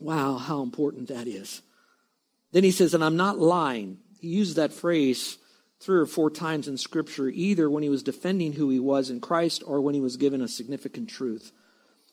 Wow, 0.00 0.38
how 0.38 0.62
important 0.62 1.08
that 1.08 1.26
is. 1.26 1.60
Then 2.56 2.64
he 2.64 2.70
says, 2.70 2.94
and 2.94 3.04
I'm 3.04 3.18
not 3.18 3.38
lying. 3.38 3.98
He 4.18 4.28
used 4.28 4.56
that 4.56 4.72
phrase 4.72 5.36
three 5.78 5.98
or 5.98 6.06
four 6.06 6.30
times 6.30 6.68
in 6.68 6.78
Scripture, 6.78 7.28
either 7.28 7.68
when 7.68 7.82
he 7.82 7.90
was 7.90 8.02
defending 8.02 8.54
who 8.54 8.70
he 8.70 8.80
was 8.80 9.10
in 9.10 9.20
Christ 9.20 9.62
or 9.66 9.82
when 9.82 9.94
he 9.94 10.00
was 10.00 10.16
given 10.16 10.40
a 10.40 10.48
significant 10.48 11.10
truth. 11.10 11.52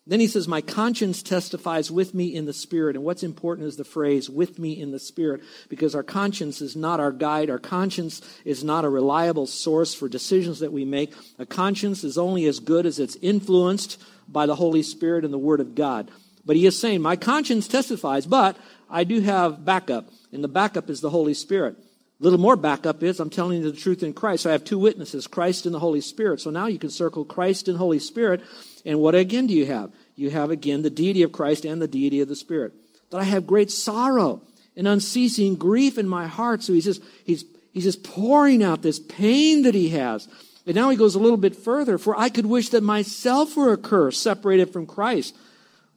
Then 0.06 0.20
he 0.20 0.28
says, 0.28 0.46
My 0.46 0.60
conscience 0.60 1.24
testifies 1.24 1.90
with 1.90 2.14
me 2.14 2.36
in 2.36 2.44
the 2.44 2.52
Spirit. 2.52 2.98
And 2.98 3.06
what's 3.06 3.24
important 3.24 3.70
is 3.70 3.78
the 3.78 3.86
phrase, 3.86 4.30
with 4.30 4.60
me 4.60 4.78
in 4.78 4.92
the 4.92 5.00
Spirit, 5.00 5.44
because 5.70 5.96
our 5.96 6.04
conscience 6.04 6.60
is 6.60 6.76
not 6.76 7.00
our 7.00 7.14
guide. 7.14 7.50
Our 7.50 7.58
conscience 7.58 8.22
is 8.44 8.66
not 8.66 8.84
a 8.84 8.90
reliable 8.90 9.48
source 9.48 9.94
for 9.94 10.10
decisions 10.10 10.60
that 10.60 10.74
we 10.74 10.84
make. 10.84 11.14
A 11.40 11.46
conscience 11.46 12.04
is 12.04 12.18
only 12.18 12.48
as 12.48 12.60
good 12.60 12.86
as 12.86 13.00
it's 13.00 13.16
influenced 13.22 13.98
by 14.28 14.46
the 14.46 14.56
Holy 14.56 14.84
Spirit 14.84 15.24
and 15.24 15.34
the 15.34 15.38
Word 15.38 15.62
of 15.62 15.74
God. 15.74 16.12
But 16.46 16.58
he 16.58 16.66
is 16.66 16.78
saying, 16.78 17.02
My 17.02 17.16
conscience 17.16 17.70
testifies, 17.70 18.26
but 18.26 18.58
I 18.90 19.06
do 19.06 19.22
have 19.22 19.64
backup, 19.64 20.10
and 20.34 20.44
the 20.44 20.50
backup 20.50 20.90
is 20.90 21.02
the 21.02 21.10
Holy 21.10 21.34
Spirit. 21.34 21.78
A 22.20 22.24
little 22.24 22.40
more 22.40 22.56
backup 22.56 23.04
is 23.04 23.20
I'm 23.20 23.30
telling 23.30 23.62
you 23.62 23.72
the 23.72 23.78
truth 23.78 24.04
in 24.04 24.14
Christ. 24.14 24.44
So 24.44 24.50
I 24.50 24.54
have 24.54 24.64
two 24.64 24.80
witnesses, 24.80 25.28
Christ 25.28 25.66
and 25.66 25.76
the 25.76 25.80
Holy 25.80 26.02
Spirit. 26.02 26.42
So 26.42 26.50
now 26.50 26.68
you 26.68 26.80
can 26.80 26.90
circle 26.90 27.26
Christ 27.26 27.68
and 27.68 27.78
Holy 27.78 28.00
Spirit. 28.00 28.42
And 28.86 29.00
what 29.00 29.16
again 29.16 29.48
do 29.48 29.54
you 29.54 29.66
have? 29.66 29.92
You 30.16 30.30
have 30.30 30.52
again 30.52 30.82
the 30.82 30.90
deity 30.90 31.24
of 31.24 31.32
Christ 31.32 31.66
and 31.66 31.82
the 31.82 31.88
deity 31.88 32.22
of 32.22 32.28
the 32.28 32.36
Spirit. 32.36 32.74
That 33.10 33.18
I 33.18 33.24
have 33.24 33.48
great 33.48 33.72
sorrow 33.72 34.42
and 34.76 34.88
unceasing 34.88 35.56
grief 35.56 35.98
in 35.98 36.08
my 36.08 36.28
heart. 36.28 36.64
So 36.64 36.74
he's 36.74 36.86
just, 36.86 37.04
he's, 37.26 37.46
he's 37.72 37.84
just 37.84 38.04
pouring 38.04 38.64
out 38.64 38.82
this 38.82 39.00
pain 39.00 39.64
that 39.64 39.76
he 39.76 39.90
has. 39.90 40.28
And 40.66 40.76
now 40.76 40.90
he 40.90 40.98
goes 40.98 41.16
a 41.16 41.20
little 41.20 41.38
bit 41.38 41.56
further. 41.56 41.98
For 41.98 42.18
I 42.18 42.30
could 42.30 42.46
wish 42.46 42.70
that 42.70 42.84
myself 42.84 43.58
were 43.58 43.74
accursed, 43.74 44.22
separated 44.22 44.72
from 44.72 44.86
Christ. 44.86 45.36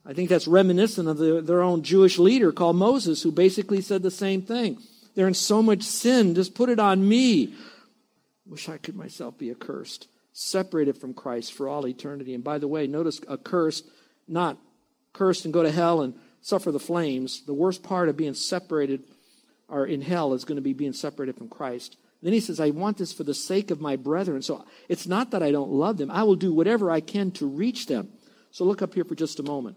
I 0.07 0.13
think 0.13 0.29
that's 0.29 0.47
reminiscent 0.47 1.09
of 1.09 1.17
the, 1.17 1.41
their 1.41 1.61
own 1.61 1.83
Jewish 1.83 2.17
leader 2.17 2.53
called 2.53 2.77
Moses, 2.77 3.21
who 3.21 3.31
basically 3.31 3.81
said 3.81 4.03
the 4.03 4.09
same 4.09 4.41
thing. 4.41 4.77
They're 5.15 5.27
in 5.27 5.33
so 5.33 5.61
much 5.61 5.83
sin, 5.83 6.33
just 6.33 6.55
put 6.55 6.69
it 6.69 6.79
on 6.79 7.07
me. 7.07 7.53
Wish 8.45 8.69
I 8.69 8.77
could 8.77 8.95
myself 8.95 9.37
be 9.37 9.51
accursed, 9.51 10.07
separated 10.31 10.97
from 10.97 11.13
Christ 11.13 11.51
for 11.51 11.67
all 11.67 11.85
eternity. 11.85 12.33
And 12.33 12.43
by 12.43 12.57
the 12.57 12.69
way, 12.69 12.87
notice 12.87 13.19
accursed, 13.29 13.85
not 14.29 14.57
cursed 15.11 15.43
and 15.43 15.53
go 15.53 15.61
to 15.61 15.71
hell 15.71 16.01
and 16.01 16.13
suffer 16.39 16.71
the 16.71 16.79
flames. 16.79 17.43
The 17.45 17.53
worst 17.53 17.83
part 17.83 18.07
of 18.07 18.15
being 18.15 18.33
separated 18.33 19.03
or 19.67 19.85
in 19.85 20.01
hell 20.01 20.33
is 20.33 20.45
going 20.45 20.55
to 20.55 20.61
be 20.61 20.71
being 20.71 20.93
separated 20.93 21.35
from 21.35 21.49
Christ. 21.49 21.97
Then 22.23 22.31
he 22.31 22.39
says, 22.39 22.61
I 22.61 22.69
want 22.69 22.97
this 22.97 23.11
for 23.11 23.25
the 23.25 23.33
sake 23.33 23.71
of 23.71 23.81
my 23.81 23.97
brethren. 23.97 24.41
So 24.41 24.63
it's 24.87 25.05
not 25.05 25.31
that 25.31 25.43
I 25.43 25.51
don't 25.51 25.71
love 25.71 25.97
them. 25.97 26.09
I 26.09 26.23
will 26.23 26.37
do 26.37 26.53
whatever 26.53 26.89
I 26.89 27.01
can 27.01 27.31
to 27.31 27.45
reach 27.45 27.87
them. 27.87 28.07
So 28.51 28.63
look 28.63 28.81
up 28.81 28.93
here 28.93 29.03
for 29.03 29.15
just 29.15 29.41
a 29.41 29.43
moment 29.43 29.75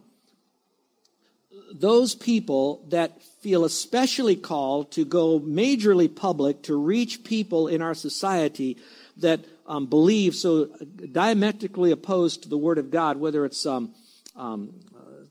those 1.72 2.14
people 2.14 2.84
that 2.88 3.22
feel 3.40 3.64
especially 3.64 4.36
called 4.36 4.92
to 4.92 5.04
go 5.04 5.40
majorly 5.40 6.14
public 6.14 6.62
to 6.62 6.76
reach 6.76 7.24
people 7.24 7.68
in 7.68 7.80
our 7.82 7.94
society 7.94 8.76
that 9.18 9.40
um, 9.66 9.86
believe 9.86 10.34
so 10.34 10.66
diametrically 11.12 11.90
opposed 11.90 12.42
to 12.42 12.48
the 12.48 12.58
Word 12.58 12.78
of 12.78 12.90
God, 12.90 13.18
whether 13.18 13.44
it's 13.44 13.64
um, 13.66 13.94
um, 14.34 14.74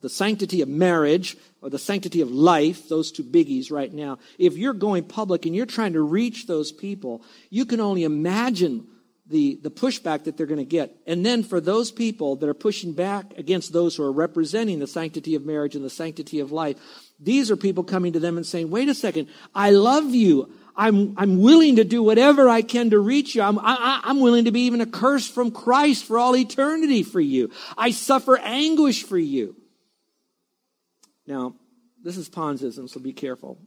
the 0.01 0.10
sanctity 0.10 0.62
of 0.62 0.69
marriage 0.69 1.36
or 1.62 1.69
the 1.69 1.79
sanctity 1.79 2.22
of 2.22 2.31
life, 2.31 2.88
those 2.88 3.12
two 3.12 3.24
biggies 3.24 3.72
right 3.72 3.93
now. 3.93 4.17
If 4.38 4.58
you're 4.58 4.74
going 4.74 5.03
public 5.03 5.46
and 5.46 5.55
you're 5.55 5.65
trying 5.65 5.93
to 5.93 6.01
reach 6.01 6.48
those 6.48 6.72
people, 6.72 7.22
you 7.50 7.65
can 7.65 7.79
only 7.79 8.03
imagine 8.03 8.88
the, 9.29 9.59
the 9.62 9.69
pushback 9.69 10.24
that 10.24 10.38
they're 10.38 10.48
going 10.48 10.59
to 10.59 10.65
get. 10.65 10.95
And 11.05 11.25
then 11.25 11.43
for 11.43 11.62
those 11.62 11.91
people 11.91 12.36
that 12.38 12.50
are 12.50 12.55
pushing 12.55 12.93
back 12.93 13.38
against 13.38 13.71
those 13.71 13.95
who 13.95 14.03
are 14.03 14.12
representing 14.12 14.79
the 14.79 14.88
sanctity 14.88 15.36
of 15.36 15.45
marriage 15.45 15.75
and 15.75 15.86
the 15.86 15.89
sanctity 15.89 16.39
of 16.39 16.51
life, 16.51 16.77
these 17.19 17.51
are 17.51 17.55
people 17.55 17.83
coming 17.83 18.13
to 18.13 18.19
them 18.19 18.38
and 18.38 18.45
saying, 18.45 18.71
wait 18.71 18.89
a 18.89 18.95
second, 18.95 19.27
I 19.53 19.69
love 19.71 20.15
you. 20.15 20.51
I'm, 20.75 21.13
I'm 21.17 21.41
willing 21.41 21.75
to 21.75 21.83
do 21.83 22.01
whatever 22.01 22.50
I 22.50 22.62
can 22.62 22.89
to 22.89 23.00
reach 23.00 23.36
you. 23.36 23.41
I'm, 23.41 23.59
I, 23.59 24.01
I'm 24.03 24.19
willing 24.19 24.45
to 24.45 24.51
be 24.51 24.62
even 24.62 24.81
a 24.81 24.86
curse 24.86 25.29
from 25.29 25.51
Christ 25.51 26.05
for 26.05 26.17
all 26.17 26.36
eternity 26.36 27.03
for 27.03 27.19
you. 27.19 27.51
I 27.77 27.91
suffer 27.91 28.38
anguish 28.38 29.03
for 29.03 29.17
you. 29.17 29.55
Now, 31.27 31.53
this 32.01 32.17
is 32.17 32.29
Ponzism, 32.29 32.89
so 32.89 33.00
be 33.00 33.13
careful. 33.13 33.59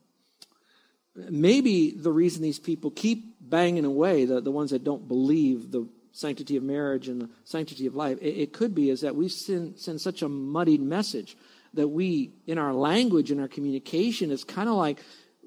Maybe 1.15 1.91
the 1.91 2.11
reason 2.11 2.43
these 2.43 2.59
people 2.59 2.91
keep 2.91 3.32
banging 3.53 3.85
away, 3.85 4.25
the, 4.25 4.41
the 4.41 4.51
ones 4.51 4.71
that 4.71 4.83
don't 4.83 5.07
believe 5.07 5.71
the 5.71 5.87
sanctity 6.13 6.57
of 6.57 6.63
marriage 6.63 7.07
and 7.09 7.21
the 7.21 7.29
sanctity 7.45 7.87
of 7.87 7.95
life, 7.95 8.17
it, 8.23 8.35
it 8.45 8.53
could 8.55 8.75
be 8.75 8.89
is 8.89 9.03
that 9.03 9.15
we 9.15 9.29
send, 9.29 9.79
send 9.79 10.01
such 10.01 10.23
a 10.23 10.29
muddied 10.29 10.81
message 10.81 11.37
that 11.75 11.87
we, 11.87 12.33
in 12.47 12.57
our 12.57 12.73
language 12.73 13.31
and 13.31 13.41
our 13.43 13.49
communication, 13.49 14.31
is 14.31 14.43
kind 14.43 14.71
of 14.71 14.77
like 14.77 15.01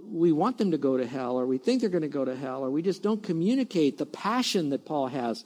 we 0.07 0.31
want 0.31 0.59
them 0.59 0.69
to 0.69 0.77
go 0.77 0.97
to 0.97 1.07
hell, 1.07 1.39
or 1.39 1.47
we 1.47 1.57
think 1.57 1.81
they're 1.81 1.89
going 1.89 2.03
to 2.03 2.07
go 2.07 2.25
to 2.25 2.35
hell, 2.35 2.63
or 2.63 2.69
we 2.69 2.83
just 2.83 3.01
don't 3.01 3.23
communicate 3.23 3.97
the 3.97 4.05
passion 4.05 4.69
that 4.69 4.85
Paul 4.85 5.07
has, 5.07 5.43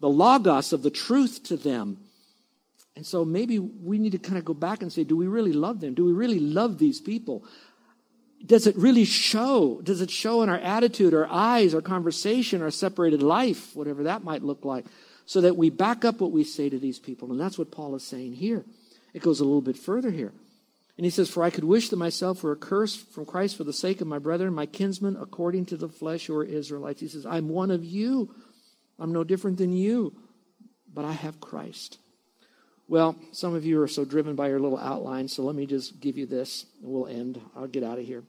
the 0.00 0.08
logos 0.08 0.72
of 0.72 0.82
the 0.82 0.90
truth 0.90 1.44
to 1.44 1.56
them. 1.56 1.98
And 2.96 3.06
so 3.06 3.24
maybe 3.24 3.60
we 3.60 3.98
need 3.98 4.12
to 4.12 4.18
kind 4.18 4.36
of 4.36 4.44
go 4.44 4.54
back 4.54 4.82
and 4.82 4.92
say, 4.92 5.04
do 5.04 5.16
we 5.16 5.28
really 5.28 5.52
love 5.52 5.80
them? 5.80 5.94
Do 5.94 6.04
we 6.04 6.12
really 6.12 6.40
love 6.40 6.78
these 6.78 7.00
people? 7.00 7.44
Does 8.44 8.66
it 8.66 8.76
really 8.76 9.04
show? 9.04 9.80
Does 9.82 10.00
it 10.00 10.10
show 10.10 10.42
in 10.42 10.48
our 10.48 10.58
attitude, 10.58 11.14
our 11.14 11.26
eyes, 11.30 11.74
our 11.74 11.82
conversation, 11.82 12.62
our 12.62 12.70
separated 12.70 13.22
life, 13.22 13.74
whatever 13.76 14.04
that 14.04 14.24
might 14.24 14.42
look 14.42 14.64
like, 14.64 14.86
so 15.26 15.40
that 15.42 15.56
we 15.56 15.70
back 15.70 16.04
up 16.04 16.20
what 16.20 16.32
we 16.32 16.44
say 16.44 16.68
to 16.68 16.78
these 16.78 16.98
people? 16.98 17.30
And 17.30 17.40
that's 17.40 17.58
what 17.58 17.70
Paul 17.70 17.94
is 17.94 18.02
saying 18.04 18.34
here. 18.34 18.64
It 19.12 19.22
goes 19.22 19.40
a 19.40 19.44
little 19.44 19.60
bit 19.60 19.76
further 19.76 20.10
here. 20.10 20.32
And 20.96 21.04
he 21.04 21.10
says, 21.10 21.30
For 21.30 21.42
I 21.42 21.50
could 21.50 21.64
wish 21.64 21.88
that 21.88 21.96
myself 21.96 22.42
were 22.42 22.52
accursed 22.52 23.10
from 23.12 23.26
Christ 23.26 23.56
for 23.56 23.64
the 23.64 23.72
sake 23.72 24.00
of 24.00 24.06
my 24.06 24.18
brethren, 24.18 24.52
my 24.54 24.66
kinsmen, 24.66 25.16
according 25.20 25.66
to 25.66 25.76
the 25.76 25.88
flesh, 25.88 26.26
who 26.26 26.36
are 26.36 26.44
Israelites. 26.44 27.00
He 27.00 27.08
says, 27.08 27.26
I'm 27.26 27.48
one 27.48 27.70
of 27.70 27.84
you. 27.84 28.34
I'm 28.98 29.12
no 29.12 29.24
different 29.24 29.56
than 29.56 29.72
you, 29.72 30.14
but 30.92 31.06
I 31.06 31.12
have 31.12 31.40
Christ. 31.40 31.98
Well, 32.90 33.14
some 33.30 33.54
of 33.54 33.64
you 33.64 33.80
are 33.82 33.86
so 33.86 34.04
driven 34.04 34.34
by 34.34 34.48
your 34.48 34.58
little 34.58 34.76
outline, 34.76 35.28
so 35.28 35.44
let 35.44 35.54
me 35.54 35.64
just 35.64 36.00
give 36.00 36.18
you 36.18 36.26
this 36.26 36.66
and 36.82 36.90
we'll 36.90 37.06
end. 37.06 37.40
I'll 37.54 37.68
get 37.68 37.84
out 37.84 38.00
of 38.00 38.04
here. 38.04 38.24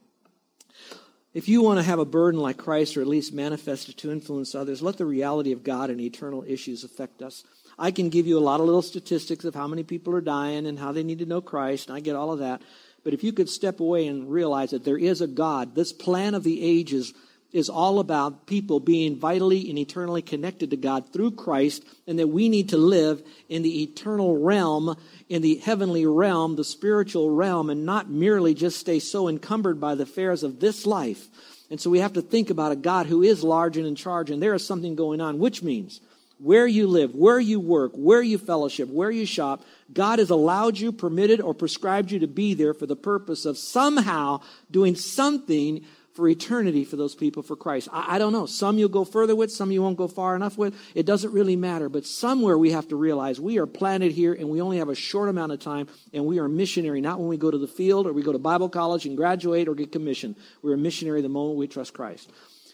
If 1.33 1.49
you 1.49 1.63
want 1.63 1.79
to 1.79 1.83
have 1.83 1.97
a 1.97 2.05
burden 2.05 2.39
like 2.39 2.57
Christ, 2.57 2.95
or 2.95 3.01
at 3.01 3.07
least 3.07 3.33
manifest 3.33 3.89
it 3.89 3.97
to 3.97 4.11
influence 4.11 4.53
others, 4.53 4.83
let 4.83 4.99
the 4.99 5.05
reality 5.05 5.51
of 5.51 5.63
God 5.63 5.89
and 5.89 5.99
eternal 5.99 6.43
issues 6.47 6.83
affect 6.83 7.23
us. 7.23 7.43
I 7.79 7.89
can 7.89 8.09
give 8.09 8.27
you 8.27 8.37
a 8.37 8.39
lot 8.39 8.59
of 8.59 8.67
little 8.67 8.83
statistics 8.83 9.45
of 9.45 9.55
how 9.55 9.65
many 9.65 9.81
people 9.81 10.13
are 10.13 10.21
dying 10.21 10.67
and 10.67 10.77
how 10.77 10.91
they 10.91 11.01
need 11.01 11.17
to 11.19 11.25
know 11.25 11.41
Christ, 11.41 11.87
and 11.87 11.97
I 11.97 11.99
get 11.99 12.15
all 12.15 12.31
of 12.31 12.37
that. 12.37 12.61
But 13.03 13.15
if 13.15 13.23
you 13.23 13.33
could 13.33 13.49
step 13.49 13.79
away 13.79 14.05
and 14.05 14.29
realize 14.29 14.69
that 14.69 14.85
there 14.85 14.95
is 14.95 15.21
a 15.21 15.27
God, 15.27 15.73
this 15.73 15.91
plan 15.91 16.35
of 16.35 16.43
the 16.43 16.63
ages 16.63 17.15
is 17.53 17.69
all 17.69 17.99
about 17.99 18.47
people 18.47 18.79
being 18.79 19.17
vitally 19.17 19.69
and 19.69 19.77
eternally 19.77 20.21
connected 20.21 20.69
to 20.69 20.77
God 20.77 21.11
through 21.11 21.31
Christ, 21.31 21.83
and 22.07 22.17
that 22.19 22.27
we 22.27 22.49
need 22.49 22.69
to 22.69 22.77
live 22.77 23.21
in 23.49 23.61
the 23.61 23.83
eternal 23.83 24.37
realm, 24.37 24.95
in 25.27 25.41
the 25.41 25.55
heavenly 25.55 26.05
realm, 26.05 26.55
the 26.55 26.63
spiritual 26.63 27.29
realm, 27.29 27.69
and 27.69 27.85
not 27.85 28.09
merely 28.09 28.53
just 28.53 28.79
stay 28.79 28.99
so 28.99 29.27
encumbered 29.27 29.79
by 29.79 29.95
the 29.95 30.03
affairs 30.03 30.43
of 30.43 30.59
this 30.59 30.85
life. 30.85 31.27
And 31.69 31.79
so 31.79 31.89
we 31.89 31.99
have 31.99 32.13
to 32.13 32.21
think 32.21 32.49
about 32.49 32.71
a 32.71 32.77
God 32.77 33.05
who 33.05 33.21
is 33.23 33.43
large 33.43 33.77
and 33.77 33.87
in 33.87 33.95
charge, 33.95 34.29
and 34.29 34.41
there 34.41 34.53
is 34.53 34.65
something 34.65 34.95
going 34.95 35.21
on, 35.21 35.39
which 35.39 35.63
means 35.63 36.01
where 36.37 36.65
you 36.65 36.87
live, 36.87 37.13
where 37.13 37.39
you 37.39 37.59
work, 37.59 37.91
where 37.93 38.21
you 38.21 38.37
fellowship, 38.37 38.89
where 38.89 39.11
you 39.11 39.27
shop, 39.27 39.63
God 39.93 40.17
has 40.17 40.31
allowed 40.31 40.79
you, 40.79 40.91
permitted, 40.91 41.39
or 41.39 41.53
prescribed 41.53 42.11
you 42.11 42.19
to 42.19 42.27
be 42.27 42.55
there 42.55 42.73
for 42.73 42.87
the 42.87 42.95
purpose 42.95 43.45
of 43.45 43.59
somehow 43.59 44.41
doing 44.71 44.95
something 44.95 45.85
for 46.13 46.27
eternity 46.27 46.83
for 46.83 46.97
those 46.97 47.15
people 47.15 47.41
for 47.41 47.55
Christ. 47.55 47.87
I, 47.91 48.15
I, 48.15 48.17
don't 48.17 48.33
know. 48.33 48.45
Some 48.45 48.77
you'll 48.77 48.89
go 48.89 49.05
further 49.05 49.35
with, 49.35 49.51
some 49.51 49.71
you 49.71 49.81
won't 49.81 49.97
go 49.97 50.07
far 50.07 50.35
enough 50.35 50.57
with. 50.57 50.75
It 50.93 51.05
doesn't 51.05 51.31
really 51.31 51.55
matter. 51.55 51.89
But 51.89 52.05
somewhere 52.05 52.57
we 52.57 52.71
have 52.71 52.87
to 52.89 52.95
realize 52.95 53.39
we 53.39 53.59
are 53.59 53.65
planted 53.65 54.11
here 54.11 54.33
and 54.33 54.49
we 54.49 54.61
only 54.61 54.77
have 54.77 54.89
a 54.89 54.95
short 54.95 55.29
amount 55.29 55.53
of 55.53 55.59
time 55.59 55.87
and 56.13 56.25
we 56.25 56.39
are 56.39 56.49
missionary, 56.49 56.99
not 56.99 57.19
when 57.19 57.29
we 57.29 57.37
go 57.37 57.49
to 57.49 57.57
the 57.57 57.67
field 57.67 58.07
or 58.07 58.13
we 58.13 58.23
go 58.23 58.33
to 58.33 58.39
Bible 58.39 58.69
college 58.69 59.05
and 59.05 59.15
graduate 59.15 59.67
or 59.67 59.75
get 59.75 59.91
commissioned. 59.91 60.35
We're 60.61 60.73
a 60.73 60.77
missionary 60.77 61.21
the 61.21 61.29
moment 61.29 61.57
we 61.57 61.67
trust 61.67 61.93
Christ. 61.93 62.29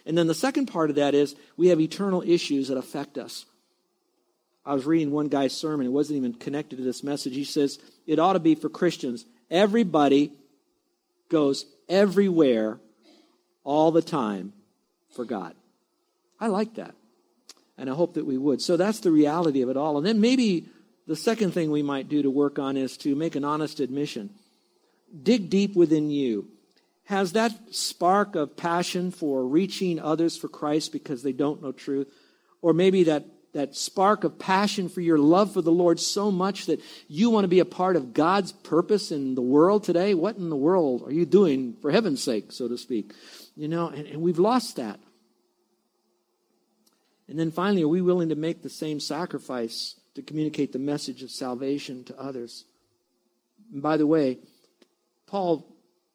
And 0.05 0.17
then 0.17 0.27
the 0.27 0.33
second 0.33 0.67
part 0.67 0.89
of 0.89 0.95
that 0.95 1.13
is 1.13 1.35
we 1.57 1.67
have 1.67 1.79
eternal 1.79 2.23
issues 2.25 2.69
that 2.69 2.77
affect 2.77 3.17
us. 3.17 3.45
I 4.65 4.73
was 4.73 4.85
reading 4.85 5.11
one 5.11 5.27
guy's 5.27 5.55
sermon. 5.55 5.85
It 5.85 5.91
wasn't 5.91 6.17
even 6.17 6.33
connected 6.33 6.77
to 6.77 6.83
this 6.83 7.03
message. 7.03 7.35
He 7.35 7.43
says 7.43 7.77
it 8.05 8.19
ought 8.19 8.33
to 8.33 8.39
be 8.39 8.55
for 8.55 8.67
Christians. 8.67 9.25
Everybody 9.49 10.33
goes 11.29 11.65
everywhere 11.87 12.79
all 13.67 13.91
the 13.91 14.01
time 14.01 14.53
for 15.13 15.25
God. 15.25 15.53
I 16.39 16.47
like 16.47 16.75
that. 16.75 16.95
And 17.77 17.89
I 17.89 17.93
hope 17.93 18.13
that 18.13 18.25
we 18.25 18.37
would. 18.37 18.61
So 18.61 18.77
that's 18.77 19.01
the 19.01 19.11
reality 19.11 19.61
of 19.61 19.69
it 19.69 19.75
all. 19.75 19.97
And 19.97 20.05
then 20.05 20.21
maybe 20.21 20.69
the 21.05 21.17
second 21.17 21.51
thing 21.51 21.69
we 21.69 21.83
might 21.83 22.07
do 22.07 22.23
to 22.23 22.31
work 22.31 22.57
on 22.59 22.77
is 22.77 22.95
to 22.99 23.13
make 23.13 23.35
an 23.35 23.43
honest 23.43 23.81
admission. 23.81 24.29
Dig 25.21 25.49
deep 25.49 25.75
within 25.75 26.09
you. 26.09 26.47
Has 27.03 27.33
that 27.33 27.51
spark 27.71 28.35
of 28.35 28.55
passion 28.55 29.11
for 29.11 29.45
reaching 29.45 29.99
others 29.99 30.37
for 30.37 30.47
Christ 30.47 30.93
because 30.93 31.21
they 31.21 31.33
don't 31.33 31.61
know 31.61 31.73
truth? 31.73 32.07
Or 32.61 32.73
maybe 32.73 33.03
that 33.03 33.25
that 33.53 33.75
spark 33.75 34.23
of 34.23 34.37
passion 34.37 34.87
for 34.87 35.01
your 35.01 35.17
love 35.17 35.51
for 35.51 35.61
the 35.61 35.71
Lord 35.71 35.99
so 35.99 36.29
much 36.29 36.67
that 36.67 36.79
you 37.07 37.29
want 37.29 37.43
to 37.43 37.49
be 37.49 37.59
a 37.59 37.65
part 37.65 37.95
of 37.95 38.13
God's 38.13 38.51
purpose 38.51 39.11
in 39.11 39.35
the 39.35 39.41
world 39.41 39.83
today? 39.83 40.13
What 40.13 40.37
in 40.37 40.49
the 40.49 40.55
world 40.55 41.03
are 41.03 41.11
you 41.11 41.25
doing 41.25 41.75
for 41.81 41.91
heaven's 41.91 42.21
sake, 42.21 42.51
so 42.51 42.67
to 42.67 42.77
speak? 42.77 43.13
You 43.57 43.67
know, 43.67 43.87
and, 43.87 44.07
and 44.07 44.21
we've 44.21 44.39
lost 44.39 44.75
that. 44.75 44.99
And 47.27 47.37
then 47.37 47.51
finally, 47.51 47.83
are 47.83 47.87
we 47.87 48.01
willing 48.01 48.29
to 48.29 48.35
make 48.35 48.61
the 48.61 48.69
same 48.69 48.99
sacrifice 48.99 49.99
to 50.15 50.21
communicate 50.21 50.71
the 50.71 50.79
message 50.79 51.23
of 51.23 51.31
salvation 51.31 52.03
to 52.05 52.17
others? 52.19 52.65
And 53.73 53.81
by 53.81 53.97
the 53.97 54.07
way, 54.07 54.37
Paul 55.25 55.67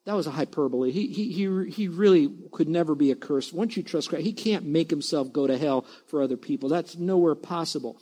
that 0.05 0.15
was 0.15 0.27
a 0.27 0.31
hyperbole. 0.31 0.91
He, 0.91 1.07
he, 1.07 1.31
he, 1.31 1.69
he 1.69 1.87
really 1.87 2.29
could 2.51 2.67
never 2.67 2.93
be 2.93 3.11
accursed. 3.11 3.53
Once 3.53 3.77
you 3.77 3.83
trust 3.83 4.09
Christ, 4.09 4.25
he 4.25 4.33
can't 4.33 4.65
make 4.65 4.89
himself 4.89 5.31
go 5.31 5.47
to 5.47 5.57
hell 5.57 5.85
for 6.07 6.21
other 6.21 6.35
people. 6.35 6.67
That's 6.67 6.97
nowhere 6.97 7.35
possible. 7.35 7.97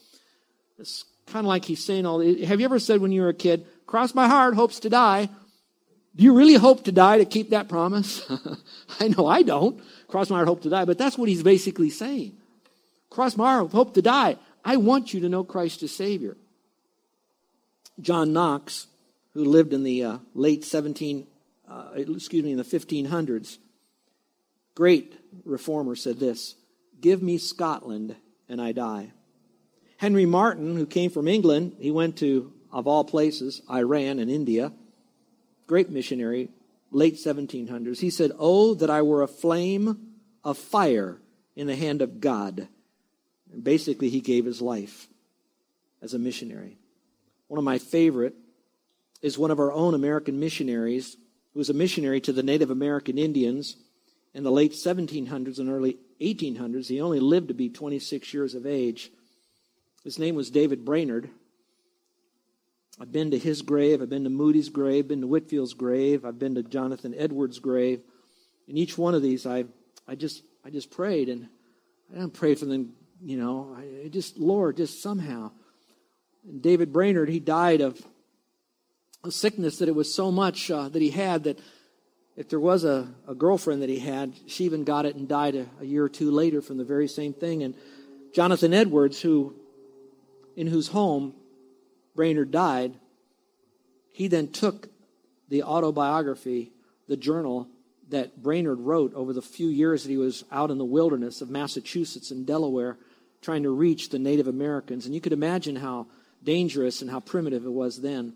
It's 0.79 1.05
kind 1.27 1.45
of 1.45 1.49
like 1.49 1.63
he's 1.63 1.83
saying 1.83 2.07
all 2.07 2.19
Have 2.19 2.59
you 2.59 2.65
ever 2.65 2.79
said 2.79 3.01
when 3.01 3.11
you 3.11 3.21
were 3.21 3.29
a 3.29 3.35
kid, 3.35 3.67
cross 3.85 4.15
my 4.15 4.27
heart, 4.27 4.55
hopes 4.55 4.79
to 4.79 4.89
die? 4.89 5.29
Do 6.15 6.23
you 6.23 6.33
really 6.33 6.55
hope 6.55 6.83
to 6.85 6.91
die 6.91 7.19
to 7.19 7.25
keep 7.25 7.51
that 7.51 7.69
promise? 7.69 8.29
I 8.99 9.07
know 9.07 9.27
I 9.27 9.43
don't. 9.43 9.81
Cross 10.07 10.29
my 10.29 10.37
heart, 10.37 10.47
hope 10.47 10.61
to 10.63 10.69
die. 10.69 10.85
But 10.85 10.97
that's 10.97 11.17
what 11.17 11.29
he's 11.29 11.43
basically 11.43 11.89
saying. 11.89 12.35
Cross 13.09 13.37
my 13.37 13.53
heart, 13.53 13.71
hope 13.71 13.93
to 13.93 14.01
die. 14.01 14.37
I 14.63 14.77
want 14.77 15.13
you 15.13 15.21
to 15.21 15.29
know 15.29 15.43
Christ 15.43 15.83
as 15.83 15.95
Savior. 15.95 16.35
John 17.99 18.33
Knox, 18.33 18.87
who 19.33 19.45
lived 19.45 19.73
in 19.73 19.83
the 19.83 20.03
uh, 20.03 20.17
late 20.33 20.65
17 20.65 21.27
uh, 21.71 21.91
excuse 21.95 22.43
me, 22.43 22.51
in 22.51 22.57
the 22.57 22.63
1500s, 22.63 23.57
great 24.75 25.17
reformer 25.45 25.95
said 25.95 26.19
this 26.19 26.55
Give 26.99 27.21
me 27.21 27.37
Scotland 27.37 28.15
and 28.49 28.61
I 28.61 28.73
die. 28.73 29.11
Henry 29.97 30.25
Martyn, 30.25 30.75
who 30.75 30.85
came 30.85 31.11
from 31.11 31.27
England, 31.27 31.75
he 31.79 31.91
went 31.91 32.17
to, 32.17 32.51
of 32.71 32.87
all 32.87 33.03
places, 33.03 33.61
Iran 33.69 34.19
and 34.19 34.29
India. 34.29 34.73
Great 35.67 35.89
missionary, 35.89 36.49
late 36.91 37.15
1700s. 37.15 37.99
He 37.99 38.09
said, 38.09 38.31
Oh, 38.37 38.73
that 38.75 38.89
I 38.89 39.01
were 39.01 39.21
a 39.21 39.27
flame 39.27 40.15
of 40.43 40.57
fire 40.57 41.21
in 41.55 41.67
the 41.67 41.75
hand 41.75 42.01
of 42.01 42.19
God. 42.19 42.67
And 43.51 43.63
basically, 43.63 44.09
he 44.09 44.21
gave 44.21 44.45
his 44.45 44.61
life 44.61 45.07
as 46.01 46.13
a 46.13 46.19
missionary. 46.19 46.77
One 47.47 47.57
of 47.57 47.63
my 47.63 47.77
favorite 47.77 48.35
is 49.21 49.37
one 49.37 49.51
of 49.51 49.59
our 49.59 49.71
own 49.71 49.93
American 49.93 50.39
missionaries 50.39 51.17
who 51.53 51.59
was 51.59 51.69
a 51.69 51.73
missionary 51.73 52.21
to 52.21 52.33
the 52.33 52.43
Native 52.43 52.71
American 52.71 53.17
Indians 53.17 53.75
in 54.33 54.43
the 54.43 54.51
late 54.51 54.71
1700s 54.71 55.59
and 55.59 55.69
early 55.69 55.97
1800s. 56.21 56.87
He 56.87 57.01
only 57.01 57.19
lived 57.19 57.49
to 57.49 57.53
be 57.53 57.69
26 57.69 58.33
years 58.33 58.55
of 58.55 58.65
age. 58.65 59.11
His 60.03 60.17
name 60.17 60.35
was 60.35 60.49
David 60.49 60.85
Brainerd. 60.85 61.29
I've 62.99 63.11
been 63.11 63.31
to 63.31 63.39
his 63.39 63.61
grave. 63.61 64.01
I've 64.01 64.09
been 64.09 64.25
to 64.25 64.29
Moody's 64.29 64.69
grave, 64.69 65.07
been 65.07 65.21
to 65.21 65.27
Whitefield's 65.27 65.73
grave. 65.73 66.25
I've 66.25 66.39
been 66.39 66.55
to 66.55 66.63
Jonathan 66.63 67.15
Edwards' 67.17 67.59
grave. 67.59 68.01
In 68.67 68.77
each 68.77 68.97
one 68.97 69.15
of 69.15 69.21
these, 69.21 69.45
I, 69.45 69.65
I 70.07 70.15
just, 70.15 70.43
I 70.65 70.69
just 70.69 70.91
prayed, 70.91 71.29
and 71.29 71.47
I 72.11 72.19
didn't 72.19 72.33
pray 72.33 72.55
for 72.55 72.65
them, 72.65 72.93
you 73.23 73.37
know. 73.37 73.75
I 73.77 74.07
just, 74.09 74.37
Lord, 74.37 74.77
just 74.77 75.01
somehow. 75.01 75.51
And 76.47 76.61
David 76.61 76.91
Brainerd, 76.91 77.29
he 77.29 77.39
died 77.39 77.81
of 77.81 78.01
a 79.23 79.31
sickness 79.31 79.77
that 79.77 79.87
it 79.87 79.95
was 79.95 80.13
so 80.13 80.31
much 80.31 80.69
uh, 80.69 80.89
that 80.89 81.01
he 81.01 81.11
had 81.11 81.43
that 81.45 81.59
if 82.35 82.49
there 82.49 82.59
was 82.59 82.83
a, 82.83 83.07
a 83.27 83.35
girlfriend 83.35 83.81
that 83.81 83.89
he 83.89 83.99
had, 83.99 84.33
she 84.47 84.65
even 84.65 84.83
got 84.83 85.05
it 85.05 85.15
and 85.15 85.27
died 85.27 85.55
a, 85.55 85.67
a 85.79 85.85
year 85.85 86.03
or 86.03 86.09
two 86.09 86.31
later 86.31 86.61
from 86.61 86.77
the 86.77 86.83
very 86.83 87.07
same 87.07 87.33
thing. 87.33 87.61
And 87.63 87.75
Jonathan 88.33 88.73
Edwards, 88.73 89.21
who 89.21 89.55
in 90.55 90.67
whose 90.67 90.87
home 90.87 91.33
Brainerd 92.21 92.51
died, 92.51 92.93
he 94.11 94.27
then 94.27 94.49
took 94.49 94.89
the 95.49 95.63
autobiography, 95.63 96.71
the 97.07 97.17
journal 97.17 97.67
that 98.09 98.43
Brainerd 98.43 98.79
wrote 98.79 99.15
over 99.15 99.33
the 99.33 99.41
few 99.41 99.67
years 99.69 100.03
that 100.03 100.11
he 100.11 100.17
was 100.17 100.43
out 100.51 100.69
in 100.69 100.77
the 100.77 100.85
wilderness 100.85 101.41
of 101.41 101.49
Massachusetts 101.49 102.29
and 102.29 102.45
Delaware 102.45 102.99
trying 103.41 103.63
to 103.63 103.71
reach 103.71 104.09
the 104.09 104.19
Native 104.19 104.47
Americans. 104.47 105.07
And 105.07 105.15
you 105.15 105.19
could 105.19 105.33
imagine 105.33 105.75
how 105.75 106.05
dangerous 106.43 107.01
and 107.01 107.09
how 107.09 107.21
primitive 107.21 107.65
it 107.65 107.71
was 107.71 107.99
then. 108.01 108.35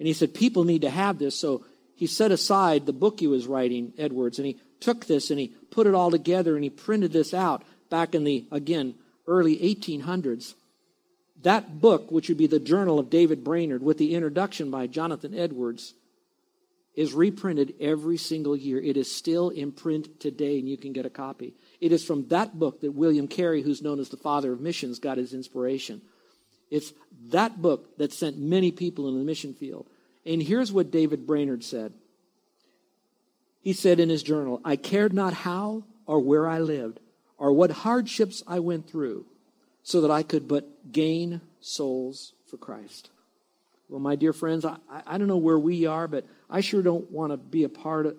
And 0.00 0.08
he 0.08 0.12
said, 0.12 0.34
People 0.34 0.64
need 0.64 0.82
to 0.82 0.90
have 0.90 1.20
this. 1.20 1.38
So 1.38 1.64
he 1.94 2.08
set 2.08 2.32
aside 2.32 2.84
the 2.84 2.92
book 2.92 3.20
he 3.20 3.28
was 3.28 3.46
writing, 3.46 3.92
Edwards, 3.96 4.40
and 4.40 4.46
he 4.46 4.58
took 4.80 5.06
this 5.06 5.30
and 5.30 5.38
he 5.38 5.54
put 5.70 5.86
it 5.86 5.94
all 5.94 6.10
together 6.10 6.56
and 6.56 6.64
he 6.64 6.70
printed 6.70 7.12
this 7.12 7.32
out 7.32 7.62
back 7.90 8.12
in 8.12 8.24
the, 8.24 8.48
again, 8.50 8.96
early 9.28 9.56
1800s. 9.56 10.54
That 11.42 11.80
book, 11.80 12.10
which 12.10 12.28
would 12.28 12.38
be 12.38 12.46
the 12.46 12.60
Journal 12.60 12.98
of 12.98 13.10
David 13.10 13.42
Brainerd 13.42 13.82
with 13.82 13.98
the 13.98 14.14
introduction 14.14 14.70
by 14.70 14.86
Jonathan 14.86 15.34
Edwards, 15.34 15.94
is 16.94 17.14
reprinted 17.14 17.74
every 17.80 18.16
single 18.16 18.56
year. 18.56 18.78
It 18.78 18.96
is 18.96 19.10
still 19.10 19.48
in 19.48 19.72
print 19.72 20.20
today, 20.20 20.58
and 20.58 20.68
you 20.68 20.76
can 20.76 20.92
get 20.92 21.06
a 21.06 21.10
copy. 21.10 21.54
It 21.80 21.92
is 21.92 22.04
from 22.04 22.26
that 22.28 22.58
book 22.58 22.80
that 22.80 22.92
William 22.92 23.28
Carey, 23.28 23.62
who's 23.62 23.80
known 23.80 24.00
as 24.00 24.08
the 24.08 24.16
father 24.16 24.52
of 24.52 24.60
missions, 24.60 24.98
got 24.98 25.16
his 25.16 25.32
inspiration. 25.32 26.02
It's 26.70 26.92
that 27.28 27.62
book 27.62 27.96
that 27.98 28.12
sent 28.12 28.38
many 28.38 28.70
people 28.70 29.08
in 29.08 29.18
the 29.18 29.24
mission 29.24 29.54
field. 29.54 29.86
And 30.26 30.42
here's 30.42 30.72
what 30.72 30.90
David 30.90 31.26
Brainerd 31.26 31.64
said. 31.64 31.92
He 33.62 33.72
said 33.72 34.00
in 34.00 34.08
his 34.08 34.22
journal, 34.22 34.60
I 34.64 34.76
cared 34.76 35.12
not 35.12 35.32
how 35.32 35.84
or 36.06 36.20
where 36.20 36.46
I 36.46 36.58
lived 36.58 37.00
or 37.38 37.52
what 37.52 37.70
hardships 37.70 38.42
I 38.46 38.58
went 38.58 38.88
through 38.88 39.26
so 39.82 40.00
that 40.02 40.10
I 40.10 40.22
could 40.22 40.48
but 40.48 40.92
gain 40.92 41.40
souls 41.60 42.32
for 42.46 42.56
Christ. 42.56 43.10
Well, 43.88 44.00
my 44.00 44.16
dear 44.16 44.32
friends, 44.32 44.64
I, 44.64 44.76
I 44.88 45.18
don't 45.18 45.28
know 45.28 45.36
where 45.36 45.58
we 45.58 45.86
are, 45.86 46.06
but 46.06 46.24
I 46.48 46.60
sure 46.60 46.82
don't 46.82 47.10
want 47.10 47.32
to 47.32 47.36
be 47.36 47.64
a 47.64 47.68
part 47.68 48.06
of, 48.06 48.16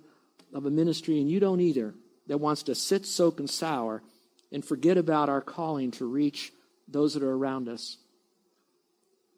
of 0.53 0.65
a 0.65 0.71
ministry, 0.71 1.19
and 1.19 1.29
you 1.29 1.39
don't 1.39 1.61
either, 1.61 1.93
that 2.27 2.39
wants 2.39 2.63
to 2.63 2.75
sit, 2.75 3.05
soak, 3.05 3.39
and 3.39 3.49
sour 3.49 4.03
and 4.51 4.65
forget 4.65 4.97
about 4.97 5.29
our 5.29 5.41
calling 5.41 5.91
to 5.91 6.05
reach 6.05 6.51
those 6.87 7.13
that 7.13 7.23
are 7.23 7.33
around 7.33 7.69
us 7.69 7.97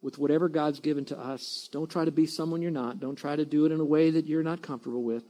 with 0.01 0.17
whatever 0.17 0.49
God's 0.49 0.79
given 0.79 1.05
to 1.05 1.19
us. 1.19 1.69
Don't 1.71 1.89
try 1.89 2.03
to 2.03 2.11
be 2.11 2.25
someone 2.25 2.61
you're 2.61 2.71
not. 2.71 2.99
Don't 2.99 3.15
try 3.15 3.35
to 3.35 3.45
do 3.45 3.65
it 3.65 3.71
in 3.71 3.79
a 3.79 3.85
way 3.85 4.09
that 4.09 4.25
you're 4.25 4.43
not 4.43 4.61
comfortable 4.61 5.03
with. 5.03 5.23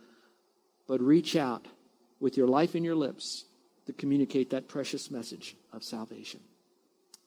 But 0.88 1.02
reach 1.02 1.36
out 1.36 1.68
with 2.20 2.38
your 2.38 2.48
life 2.48 2.76
in 2.76 2.84
your 2.84 2.96
lips 2.96 3.46
to 3.86 3.94
communicate 3.94 4.50
that 4.50 4.68
precious 4.68 5.12
message 5.12 5.56
of 5.72 5.84
salvation. 5.84 6.40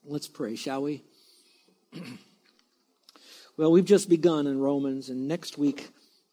Let's 0.08 0.28
pray, 0.28 0.54
shall 0.54 0.84
we? 0.84 1.02
well, 3.56 3.72
we've 3.72 3.84
just 3.84 4.08
begun 4.08 4.46
in 4.46 4.60
Romans, 4.60 5.08
and 5.08 5.26
next 5.26 5.58
week 5.58 5.88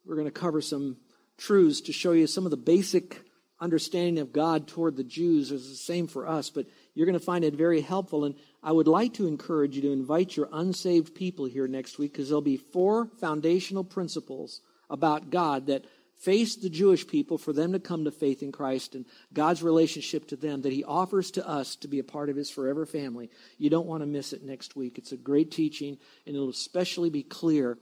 we're 0.05 0.13
going 0.13 0.27
to 0.27 0.31
cover 0.31 0.61
some 0.61 0.97
truths 1.39 1.81
to 1.81 1.91
show 1.91 2.11
you 2.11 2.27
some 2.27 2.45
of 2.45 2.51
the 2.51 2.57
basic 2.57 3.23
understanding 3.59 4.19
of 4.19 4.31
God 4.31 4.67
toward 4.67 4.95
the 4.95 5.03
Jews 5.03 5.51
is 5.51 5.69
the 5.71 5.75
same 5.75 6.05
for 6.05 6.27
us, 6.27 6.51
but 6.51 6.67
you're 6.93 7.07
going 7.07 7.17
to 7.17 7.25
find 7.25 7.43
it 7.43 7.55
very 7.55 7.81
helpful. 7.81 8.25
And 8.25 8.35
I 8.61 8.71
would 8.71 8.87
like 8.87 9.15
to 9.15 9.25
encourage 9.25 9.75
you 9.75 9.81
to 9.81 9.91
invite 9.91 10.37
your 10.37 10.49
unsaved 10.53 11.15
people 11.15 11.45
here 11.45 11.67
next 11.67 11.97
week 11.97 12.11
because 12.11 12.29
there'll 12.29 12.41
be 12.41 12.57
four 12.57 13.07
foundational 13.19 13.83
principles 13.83 14.61
about 14.87 15.31
God 15.31 15.65
that 15.65 15.85
face 16.23 16.55
the 16.55 16.69
Jewish 16.69 17.05
people 17.05 17.37
for 17.37 17.53
them 17.53 17.73
to 17.73 17.79
come 17.79 18.05
to 18.05 18.11
faith 18.11 18.41
in 18.41 18.51
Christ 18.51 18.95
and 18.95 19.05
God's 19.33 19.61
relationship 19.61 20.27
to 20.29 20.35
them 20.35 20.61
that 20.61 20.73
He 20.73 20.83
offers 20.83 21.31
to 21.31 21.47
us 21.47 21.75
to 21.77 21.87
be 21.87 21.99
a 21.99 22.03
part 22.03 22.29
of 22.29 22.35
His 22.35 22.49
forever 22.49 22.85
family. 22.85 23.29
You 23.57 23.69
don't 23.69 23.87
want 23.87 24.01
to 24.01 24.07
miss 24.07 24.33
it 24.33 24.43
next 24.43 24.75
week. 24.75 24.97
It's 24.97 25.11
a 25.11 25.17
great 25.17 25.51
teaching, 25.51 25.97
and 26.25 26.35
it'll 26.35 26.49
especially 26.49 27.09
be 27.09 27.23
clear 27.23 27.77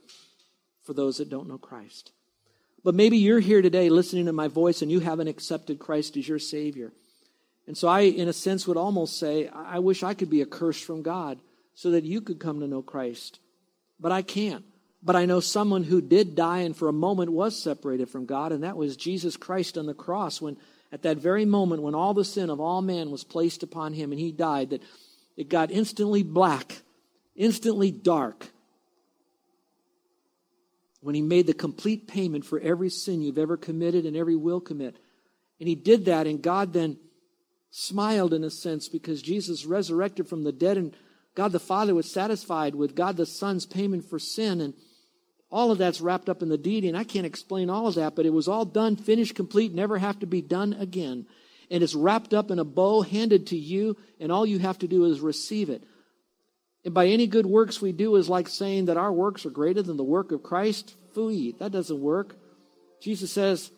for 0.82 0.92
those 0.92 1.18
that 1.18 1.30
don't 1.30 1.48
know 1.48 1.58
Christ. 1.58 2.12
But 2.84 2.94
maybe 2.96 3.16
you're 3.16 3.40
here 3.40 3.62
today 3.62 3.88
listening 3.88 4.26
to 4.26 4.32
my 4.32 4.48
voice 4.48 4.82
and 4.82 4.90
you 4.90 5.00
haven't 5.00 5.28
accepted 5.28 5.78
Christ 5.78 6.16
as 6.16 6.26
your 6.26 6.40
Savior. 6.40 6.92
And 7.68 7.78
so 7.78 7.86
I, 7.86 8.00
in 8.00 8.26
a 8.26 8.32
sense, 8.32 8.66
would 8.66 8.76
almost 8.76 9.18
say, 9.20 9.48
I 9.48 9.78
wish 9.78 10.02
I 10.02 10.14
could 10.14 10.30
be 10.30 10.40
a 10.40 10.46
curse 10.46 10.80
from 10.80 11.02
God 11.02 11.38
so 11.74 11.92
that 11.92 12.02
you 12.02 12.20
could 12.20 12.40
come 12.40 12.58
to 12.58 12.66
know 12.66 12.82
Christ. 12.82 13.38
But 14.00 14.10
I 14.10 14.22
can't. 14.22 14.64
But 15.02 15.16
I 15.16 15.26
know 15.26 15.40
someone 15.40 15.82
who 15.82 16.00
did 16.00 16.36
die 16.36 16.60
and 16.60 16.76
for 16.76 16.88
a 16.88 16.92
moment 16.92 17.32
was 17.32 17.60
separated 17.60 18.08
from 18.08 18.26
God, 18.26 18.52
and 18.52 18.62
that 18.62 18.76
was 18.76 18.96
Jesus 18.96 19.36
Christ 19.36 19.76
on 19.76 19.86
the 19.86 19.94
cross 19.94 20.40
when 20.40 20.56
at 20.92 21.02
that 21.02 21.16
very 21.16 21.44
moment 21.44 21.82
when 21.82 21.94
all 21.94 22.14
the 22.14 22.24
sin 22.24 22.50
of 22.50 22.60
all 22.60 22.82
man 22.82 23.10
was 23.10 23.24
placed 23.24 23.62
upon 23.62 23.94
him 23.94 24.12
and 24.12 24.20
he 24.20 24.30
died, 24.30 24.70
that 24.70 24.82
it 25.36 25.48
got 25.48 25.70
instantly 25.70 26.22
black, 26.22 26.82
instantly 27.34 27.90
dark. 27.90 28.48
When 31.00 31.14
he 31.16 31.22
made 31.22 31.48
the 31.48 31.54
complete 31.54 32.06
payment 32.06 32.44
for 32.44 32.60
every 32.60 32.90
sin 32.90 33.22
you've 33.22 33.38
ever 33.38 33.56
committed 33.56 34.06
and 34.06 34.16
every 34.16 34.36
will 34.36 34.60
commit. 34.60 34.96
And 35.58 35.68
he 35.68 35.74
did 35.74 36.04
that, 36.04 36.26
and 36.28 36.40
God 36.42 36.72
then 36.72 36.98
smiled 37.70 38.34
in 38.34 38.44
a 38.44 38.50
sense 38.50 38.88
because 38.88 39.22
Jesus 39.22 39.64
resurrected 39.64 40.28
from 40.28 40.44
the 40.44 40.52
dead, 40.52 40.76
and 40.76 40.94
God 41.34 41.50
the 41.50 41.58
Father 41.58 41.94
was 41.94 42.12
satisfied 42.12 42.74
with 42.74 42.94
God 42.94 43.16
the 43.16 43.26
Son's 43.26 43.66
payment 43.66 44.04
for 44.04 44.18
sin. 44.18 44.60
And 44.60 44.74
all 45.52 45.70
of 45.70 45.76
that's 45.76 46.00
wrapped 46.00 46.30
up 46.30 46.40
in 46.42 46.48
the 46.48 46.56
deity, 46.56 46.88
and 46.88 46.96
I 46.96 47.04
can't 47.04 47.26
explain 47.26 47.68
all 47.68 47.86
of 47.86 47.94
that, 47.96 48.16
but 48.16 48.24
it 48.24 48.32
was 48.32 48.48
all 48.48 48.64
done, 48.64 48.96
finished, 48.96 49.34
complete, 49.34 49.74
never 49.74 49.98
have 49.98 50.18
to 50.20 50.26
be 50.26 50.40
done 50.40 50.72
again. 50.72 51.26
And 51.70 51.82
it's 51.82 51.94
wrapped 51.94 52.32
up 52.32 52.50
in 52.50 52.58
a 52.58 52.64
bow, 52.64 53.02
handed 53.02 53.48
to 53.48 53.56
you, 53.56 53.98
and 54.18 54.32
all 54.32 54.46
you 54.46 54.58
have 54.58 54.78
to 54.78 54.88
do 54.88 55.04
is 55.04 55.20
receive 55.20 55.68
it. 55.68 55.84
And 56.86 56.94
by 56.94 57.08
any 57.08 57.26
good 57.26 57.44
works 57.44 57.82
we 57.82 57.92
do 57.92 58.16
is 58.16 58.30
like 58.30 58.48
saying 58.48 58.86
that 58.86 58.96
our 58.96 59.12
works 59.12 59.44
are 59.44 59.50
greater 59.50 59.82
than 59.82 59.98
the 59.98 60.02
work 60.02 60.32
of 60.32 60.42
Christ. 60.42 60.94
Fooey, 61.14 61.56
that 61.58 61.70
doesn't 61.70 62.00
work. 62.00 62.34
Jesus 63.02 63.30
says 63.30 63.70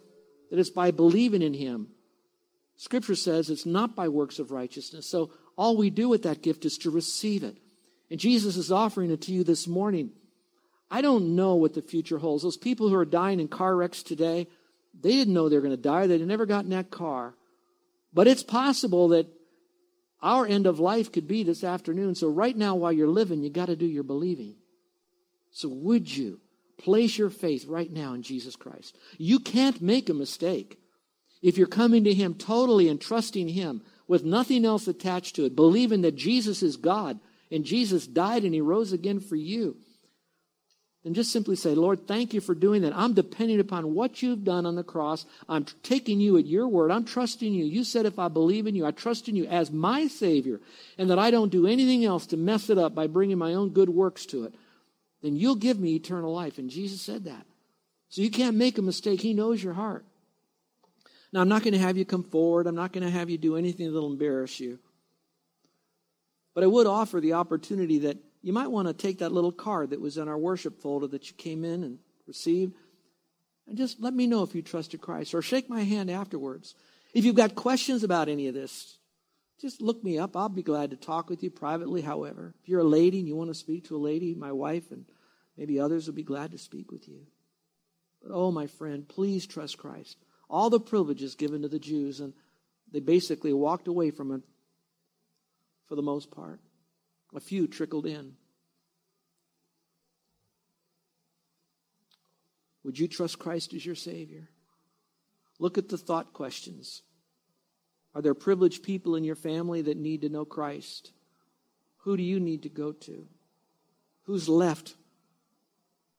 that 0.50 0.58
it's 0.60 0.70
by 0.70 0.92
believing 0.92 1.42
in 1.42 1.54
Him. 1.54 1.88
Scripture 2.76 3.16
says 3.16 3.50
it's 3.50 3.66
not 3.66 3.96
by 3.96 4.08
works 4.08 4.38
of 4.38 4.52
righteousness. 4.52 5.06
So 5.06 5.30
all 5.56 5.76
we 5.76 5.90
do 5.90 6.08
with 6.08 6.22
that 6.22 6.40
gift 6.40 6.64
is 6.64 6.78
to 6.78 6.90
receive 6.90 7.42
it. 7.42 7.56
And 8.10 8.20
Jesus 8.20 8.56
is 8.56 8.70
offering 8.70 9.10
it 9.10 9.22
to 9.22 9.32
you 9.32 9.42
this 9.42 9.66
morning. 9.66 10.12
I 10.90 11.00
don't 11.00 11.34
know 11.34 11.54
what 11.56 11.74
the 11.74 11.82
future 11.82 12.18
holds. 12.18 12.42
Those 12.42 12.56
people 12.56 12.88
who 12.88 12.94
are 12.94 13.04
dying 13.04 13.40
in 13.40 13.48
car 13.48 13.74
wrecks 13.74 14.02
today, 14.02 14.46
they 15.00 15.12
didn't 15.12 15.34
know 15.34 15.48
they 15.48 15.56
were 15.56 15.62
going 15.62 15.76
to 15.76 15.76
die. 15.76 16.06
They'd 16.06 16.20
never 16.26 16.46
gotten 16.46 16.70
that 16.70 16.90
car. 16.90 17.34
But 18.12 18.28
it's 18.28 18.42
possible 18.42 19.08
that 19.08 19.26
our 20.22 20.46
end 20.46 20.66
of 20.66 20.80
life 20.80 21.12
could 21.12 21.28
be 21.28 21.42
this 21.42 21.64
afternoon. 21.64 22.14
So, 22.14 22.28
right 22.28 22.56
now, 22.56 22.76
while 22.76 22.92
you're 22.92 23.08
living, 23.08 23.42
you 23.42 23.50
got 23.50 23.66
to 23.66 23.76
do 23.76 23.86
your 23.86 24.04
believing. 24.04 24.54
So, 25.50 25.68
would 25.68 26.14
you 26.14 26.40
place 26.78 27.18
your 27.18 27.30
faith 27.30 27.66
right 27.66 27.92
now 27.92 28.14
in 28.14 28.22
Jesus 28.22 28.56
Christ? 28.56 28.96
You 29.18 29.38
can't 29.38 29.82
make 29.82 30.08
a 30.08 30.14
mistake. 30.14 30.78
If 31.42 31.58
you're 31.58 31.66
coming 31.66 32.04
to 32.04 32.14
Him 32.14 32.34
totally 32.34 32.88
and 32.88 33.00
trusting 33.00 33.48
Him 33.48 33.82
with 34.08 34.24
nothing 34.24 34.64
else 34.64 34.88
attached 34.88 35.36
to 35.36 35.44
it, 35.44 35.54
believing 35.54 36.00
that 36.02 36.16
Jesus 36.16 36.62
is 36.62 36.76
God 36.76 37.20
and 37.50 37.64
Jesus 37.64 38.06
died 38.06 38.44
and 38.44 38.54
He 38.54 38.62
rose 38.62 38.92
again 38.92 39.20
for 39.20 39.36
you, 39.36 39.76
then 41.04 41.12
just 41.12 41.30
simply 41.30 41.54
say, 41.54 41.74
Lord, 41.74 42.08
thank 42.08 42.32
you 42.32 42.40
for 42.40 42.54
doing 42.54 42.80
that. 42.82 42.96
I'm 42.96 43.12
depending 43.12 43.60
upon 43.60 43.94
what 43.94 44.22
you've 44.22 44.42
done 44.42 44.64
on 44.64 44.74
the 44.74 44.82
cross. 44.82 45.26
I'm 45.48 45.66
taking 45.82 46.18
you 46.18 46.38
at 46.38 46.46
your 46.46 46.66
word. 46.66 46.90
I'm 46.90 47.04
trusting 47.04 47.52
you. 47.52 47.66
You 47.66 47.84
said 47.84 48.06
if 48.06 48.18
I 48.18 48.28
believe 48.28 48.66
in 48.66 48.74
you, 48.74 48.86
I 48.86 48.90
trust 48.90 49.28
in 49.28 49.36
you 49.36 49.44
as 49.44 49.70
my 49.70 50.06
Savior, 50.06 50.60
and 50.96 51.10
that 51.10 51.18
I 51.18 51.30
don't 51.30 51.52
do 51.52 51.66
anything 51.66 52.06
else 52.06 52.26
to 52.28 52.38
mess 52.38 52.70
it 52.70 52.78
up 52.78 52.94
by 52.94 53.06
bringing 53.06 53.36
my 53.36 53.52
own 53.52 53.68
good 53.68 53.90
works 53.90 54.24
to 54.26 54.44
it, 54.44 54.54
then 55.22 55.36
you'll 55.36 55.56
give 55.56 55.78
me 55.78 55.94
eternal 55.94 56.34
life. 56.34 56.56
And 56.56 56.70
Jesus 56.70 57.02
said 57.02 57.24
that. 57.24 57.46
So 58.08 58.22
you 58.22 58.30
can't 58.30 58.56
make 58.56 58.78
a 58.78 58.82
mistake. 58.82 59.20
He 59.20 59.34
knows 59.34 59.62
your 59.62 59.74
heart. 59.74 60.06
Now, 61.34 61.40
I'm 61.40 61.48
not 61.48 61.64
going 61.64 61.74
to 61.74 61.80
have 61.80 61.98
you 61.98 62.04
come 62.04 62.22
forward. 62.22 62.66
I'm 62.66 62.76
not 62.76 62.92
going 62.92 63.04
to 63.04 63.10
have 63.10 63.28
you 63.28 63.36
do 63.36 63.56
anything 63.56 63.92
that'll 63.92 64.10
embarrass 64.10 64.60
you. 64.60 64.78
But 66.54 66.64
I 66.64 66.68
would 66.68 66.86
offer 66.86 67.20
the 67.20 67.32
opportunity 67.32 67.98
that 68.00 68.18
you 68.44 68.52
might 68.52 68.70
want 68.70 68.86
to 68.86 68.94
take 68.94 69.18
that 69.18 69.32
little 69.32 69.50
card 69.50 69.90
that 69.90 70.00
was 70.00 70.18
in 70.18 70.28
our 70.28 70.38
worship 70.38 70.80
folder 70.80 71.08
that 71.08 71.28
you 71.28 71.34
came 71.36 71.64
in 71.64 71.82
and 71.82 71.98
received 72.26 72.74
and 73.66 73.78
just 73.78 74.00
let 74.00 74.14
me 74.14 74.26
know 74.26 74.42
if 74.42 74.54
you 74.54 74.62
trusted 74.62 75.00
Christ 75.00 75.34
or 75.34 75.42
shake 75.42 75.70
my 75.70 75.82
hand 75.82 76.10
afterwards. 76.10 76.74
If 77.14 77.24
you've 77.24 77.36
got 77.36 77.54
questions 77.54 78.02
about 78.02 78.28
any 78.28 78.48
of 78.48 78.54
this, 78.54 78.98
just 79.60 79.80
look 79.80 80.02
me 80.04 80.18
up. 80.18 80.36
I'll 80.36 80.48
be 80.48 80.62
glad 80.62 80.90
to 80.90 80.96
talk 80.96 81.30
with 81.30 81.42
you 81.42 81.50
privately, 81.50 82.02
however. 82.02 82.54
If 82.62 82.68
you're 82.68 82.80
a 82.80 82.84
lady 82.84 83.20
and 83.20 83.28
you 83.28 83.36
want 83.36 83.50
to 83.50 83.54
speak 83.54 83.86
to 83.86 83.96
a 83.96 83.98
lady, 83.98 84.34
my 84.34 84.52
wife 84.52 84.90
and 84.90 85.06
maybe 85.56 85.80
others 85.80 86.06
will 86.06 86.14
be 86.14 86.22
glad 86.22 86.52
to 86.52 86.58
speak 86.58 86.90
with 86.90 87.08
you. 87.08 87.20
But 88.22 88.32
oh, 88.34 88.50
my 88.50 88.66
friend, 88.66 89.08
please 89.08 89.46
trust 89.46 89.78
Christ. 89.78 90.18
All 90.50 90.68
the 90.68 90.80
privileges 90.80 91.34
given 91.34 91.62
to 91.62 91.68
the 91.68 91.78
Jews, 91.78 92.20
and 92.20 92.34
they 92.92 93.00
basically 93.00 93.52
walked 93.52 93.88
away 93.88 94.10
from 94.10 94.32
it 94.32 94.42
for 95.86 95.94
the 95.94 96.02
most 96.02 96.30
part. 96.30 96.60
A 97.34 97.40
few 97.40 97.66
trickled 97.66 98.06
in. 98.06 98.34
Would 102.84 102.98
you 102.98 103.08
trust 103.08 103.38
Christ 103.38 103.74
as 103.74 103.84
your 103.84 103.94
Savior? 103.94 104.48
Look 105.58 105.78
at 105.78 105.88
the 105.88 105.98
thought 105.98 106.32
questions. 106.32 107.02
Are 108.14 108.22
there 108.22 108.34
privileged 108.34 108.82
people 108.82 109.16
in 109.16 109.24
your 109.24 109.34
family 109.34 109.82
that 109.82 109.96
need 109.96 110.22
to 110.22 110.28
know 110.28 110.44
Christ? 110.44 111.12
Who 111.98 112.16
do 112.16 112.22
you 112.22 112.38
need 112.38 112.62
to 112.62 112.68
go 112.68 112.92
to? 112.92 113.26
Who's 114.24 114.48
left 114.48 114.94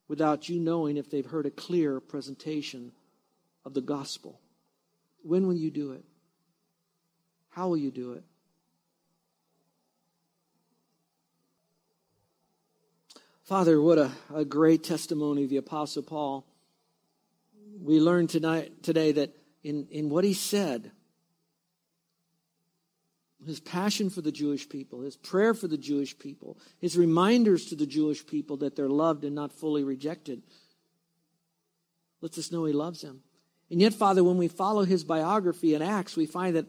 without 0.08 0.50
you 0.50 0.60
knowing 0.60 0.98
if 0.98 1.10
they've 1.10 1.26
heard 1.26 1.46
a 1.46 1.52
clear 1.52 2.00
presentation 2.00 2.92
of 3.64 3.74
the 3.74 3.82
gospel? 3.82 4.42
When 5.24 5.48
will 5.48 5.56
you 5.56 5.72
do 5.72 5.94
it? 5.94 6.04
How 7.50 7.70
will 7.70 7.78
you 7.78 7.92
do 7.92 8.14
it? 8.14 8.24
Father, 13.46 13.80
what 13.80 14.00
a, 14.00 14.12
a 14.34 14.44
great 14.44 14.84
testimony 14.84 15.44
of 15.44 15.52
the 15.52 15.58
Apostle 15.58 16.02
Paul. 16.02 16.48
We 17.80 18.00
learned 18.00 18.32
tonight, 18.32 18.82
today 18.82 19.12
that 19.12 19.36
in, 19.64 19.88
in 19.92 20.10
what 20.10 20.24
he 20.24 20.34
said, 20.34 20.92
his 23.46 23.60
passion 23.60 24.10
for 24.10 24.22
the 24.22 24.32
Jewish 24.32 24.68
people, 24.68 25.02
his 25.02 25.16
prayer 25.16 25.54
for 25.54 25.68
the 25.68 25.78
Jewish 25.78 26.18
people, 26.18 26.58
his 26.80 26.98
reminders 26.98 27.68
to 27.68 27.76
the 27.76 27.86
Jewish 27.86 28.26
people 28.26 28.58
that 28.58 28.76
they're 28.76 28.90
loved 28.90 29.24
and 29.24 29.36
not 29.36 29.54
fully 29.54 29.84
rejected, 29.84 30.42
lets 32.22 32.40
us 32.40 32.52
know 32.52 32.66
he 32.66 32.74
loves 32.74 33.02
them. 33.02 33.22
And 33.70 33.80
yet, 33.80 33.94
Father, 33.94 34.24
when 34.24 34.38
we 34.38 34.48
follow 34.48 34.86
his 34.86 35.04
biography 35.04 35.76
in 35.76 35.84
Acts, 35.84 36.18
we 36.18 36.26
find 36.26 36.56
that 36.56 36.66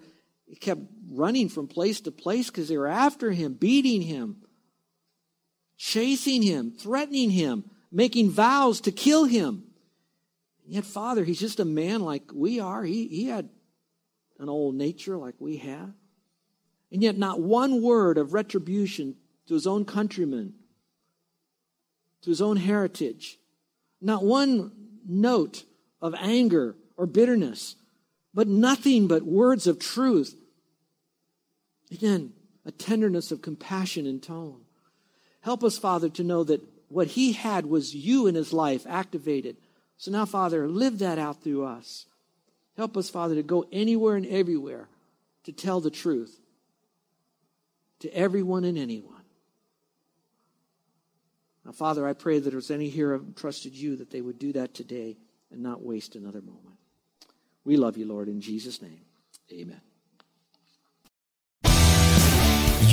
he 0.46 0.56
kept 0.56 0.82
running 1.10 1.48
from 1.48 1.68
place 1.68 2.02
to 2.02 2.10
place 2.10 2.50
because 2.50 2.68
they 2.68 2.76
were 2.76 2.86
after 2.86 3.30
him, 3.30 3.54
beating 3.54 4.02
him, 4.02 4.42
chasing 5.76 6.42
him, 6.42 6.70
threatening 6.70 7.30
him, 7.30 7.70
making 7.92 8.30
vows 8.30 8.80
to 8.82 8.92
kill 8.92 9.24
him. 9.24 9.64
And 10.64 10.74
yet, 10.74 10.84
Father, 10.84 11.24
he's 11.24 11.40
just 11.40 11.60
a 11.60 11.64
man 11.64 12.00
like 12.00 12.24
we 12.34 12.60
are. 12.60 12.82
He, 12.82 13.06
he 13.08 13.26
had 13.26 13.48
an 14.38 14.48
old 14.48 14.74
nature 14.74 15.16
like 15.16 15.34
we 15.38 15.58
have. 15.58 15.92
And 16.90 17.02
yet, 17.02 17.16
not 17.16 17.40
one 17.40 17.82
word 17.82 18.18
of 18.18 18.32
retribution 18.32 19.16
to 19.46 19.54
his 19.54 19.66
own 19.66 19.84
countrymen, 19.84 20.54
to 22.22 22.30
his 22.30 22.42
own 22.42 22.56
heritage, 22.56 23.38
not 24.00 24.24
one 24.24 24.72
note 25.06 25.64
of 26.00 26.14
anger 26.14 26.76
or 26.96 27.06
bitterness, 27.06 27.76
but 28.34 28.48
nothing 28.48 29.06
but 29.06 29.22
words 29.22 29.66
of 29.66 29.78
truth. 29.78 30.36
Again, 31.90 32.32
a 32.64 32.72
tenderness 32.72 33.30
of 33.30 33.42
compassion 33.42 34.06
in 34.06 34.20
tone. 34.20 34.65
Help 35.46 35.62
us, 35.62 35.78
Father, 35.78 36.08
to 36.08 36.24
know 36.24 36.42
that 36.42 36.60
what 36.88 37.06
he 37.06 37.30
had 37.30 37.66
was 37.66 37.94
you 37.94 38.26
in 38.26 38.34
his 38.34 38.52
life 38.52 38.84
activated. 38.88 39.56
So 39.96 40.10
now, 40.10 40.24
Father, 40.24 40.66
live 40.66 40.98
that 40.98 41.20
out 41.20 41.40
through 41.40 41.64
us. 41.64 42.06
Help 42.76 42.96
us, 42.96 43.08
Father, 43.08 43.36
to 43.36 43.44
go 43.44 43.64
anywhere 43.70 44.16
and 44.16 44.26
everywhere 44.26 44.88
to 45.44 45.52
tell 45.52 45.78
the 45.78 45.88
truth 45.88 46.40
to 48.00 48.12
everyone 48.12 48.64
and 48.64 48.76
anyone. 48.76 49.22
Now, 51.64 51.70
Father, 51.70 52.08
I 52.08 52.12
pray 52.12 52.40
that 52.40 52.50
there's 52.50 52.72
any 52.72 52.88
here 52.88 53.16
who 53.16 53.32
trusted 53.36 53.72
you, 53.72 53.94
that 53.98 54.10
they 54.10 54.22
would 54.22 54.40
do 54.40 54.52
that 54.54 54.74
today 54.74 55.16
and 55.52 55.62
not 55.62 55.80
waste 55.80 56.16
another 56.16 56.40
moment. 56.40 56.76
We 57.64 57.76
love 57.76 57.96
you, 57.96 58.06
Lord, 58.06 58.26
in 58.26 58.40
Jesus' 58.40 58.82
name. 58.82 59.02
Amen. 59.52 59.80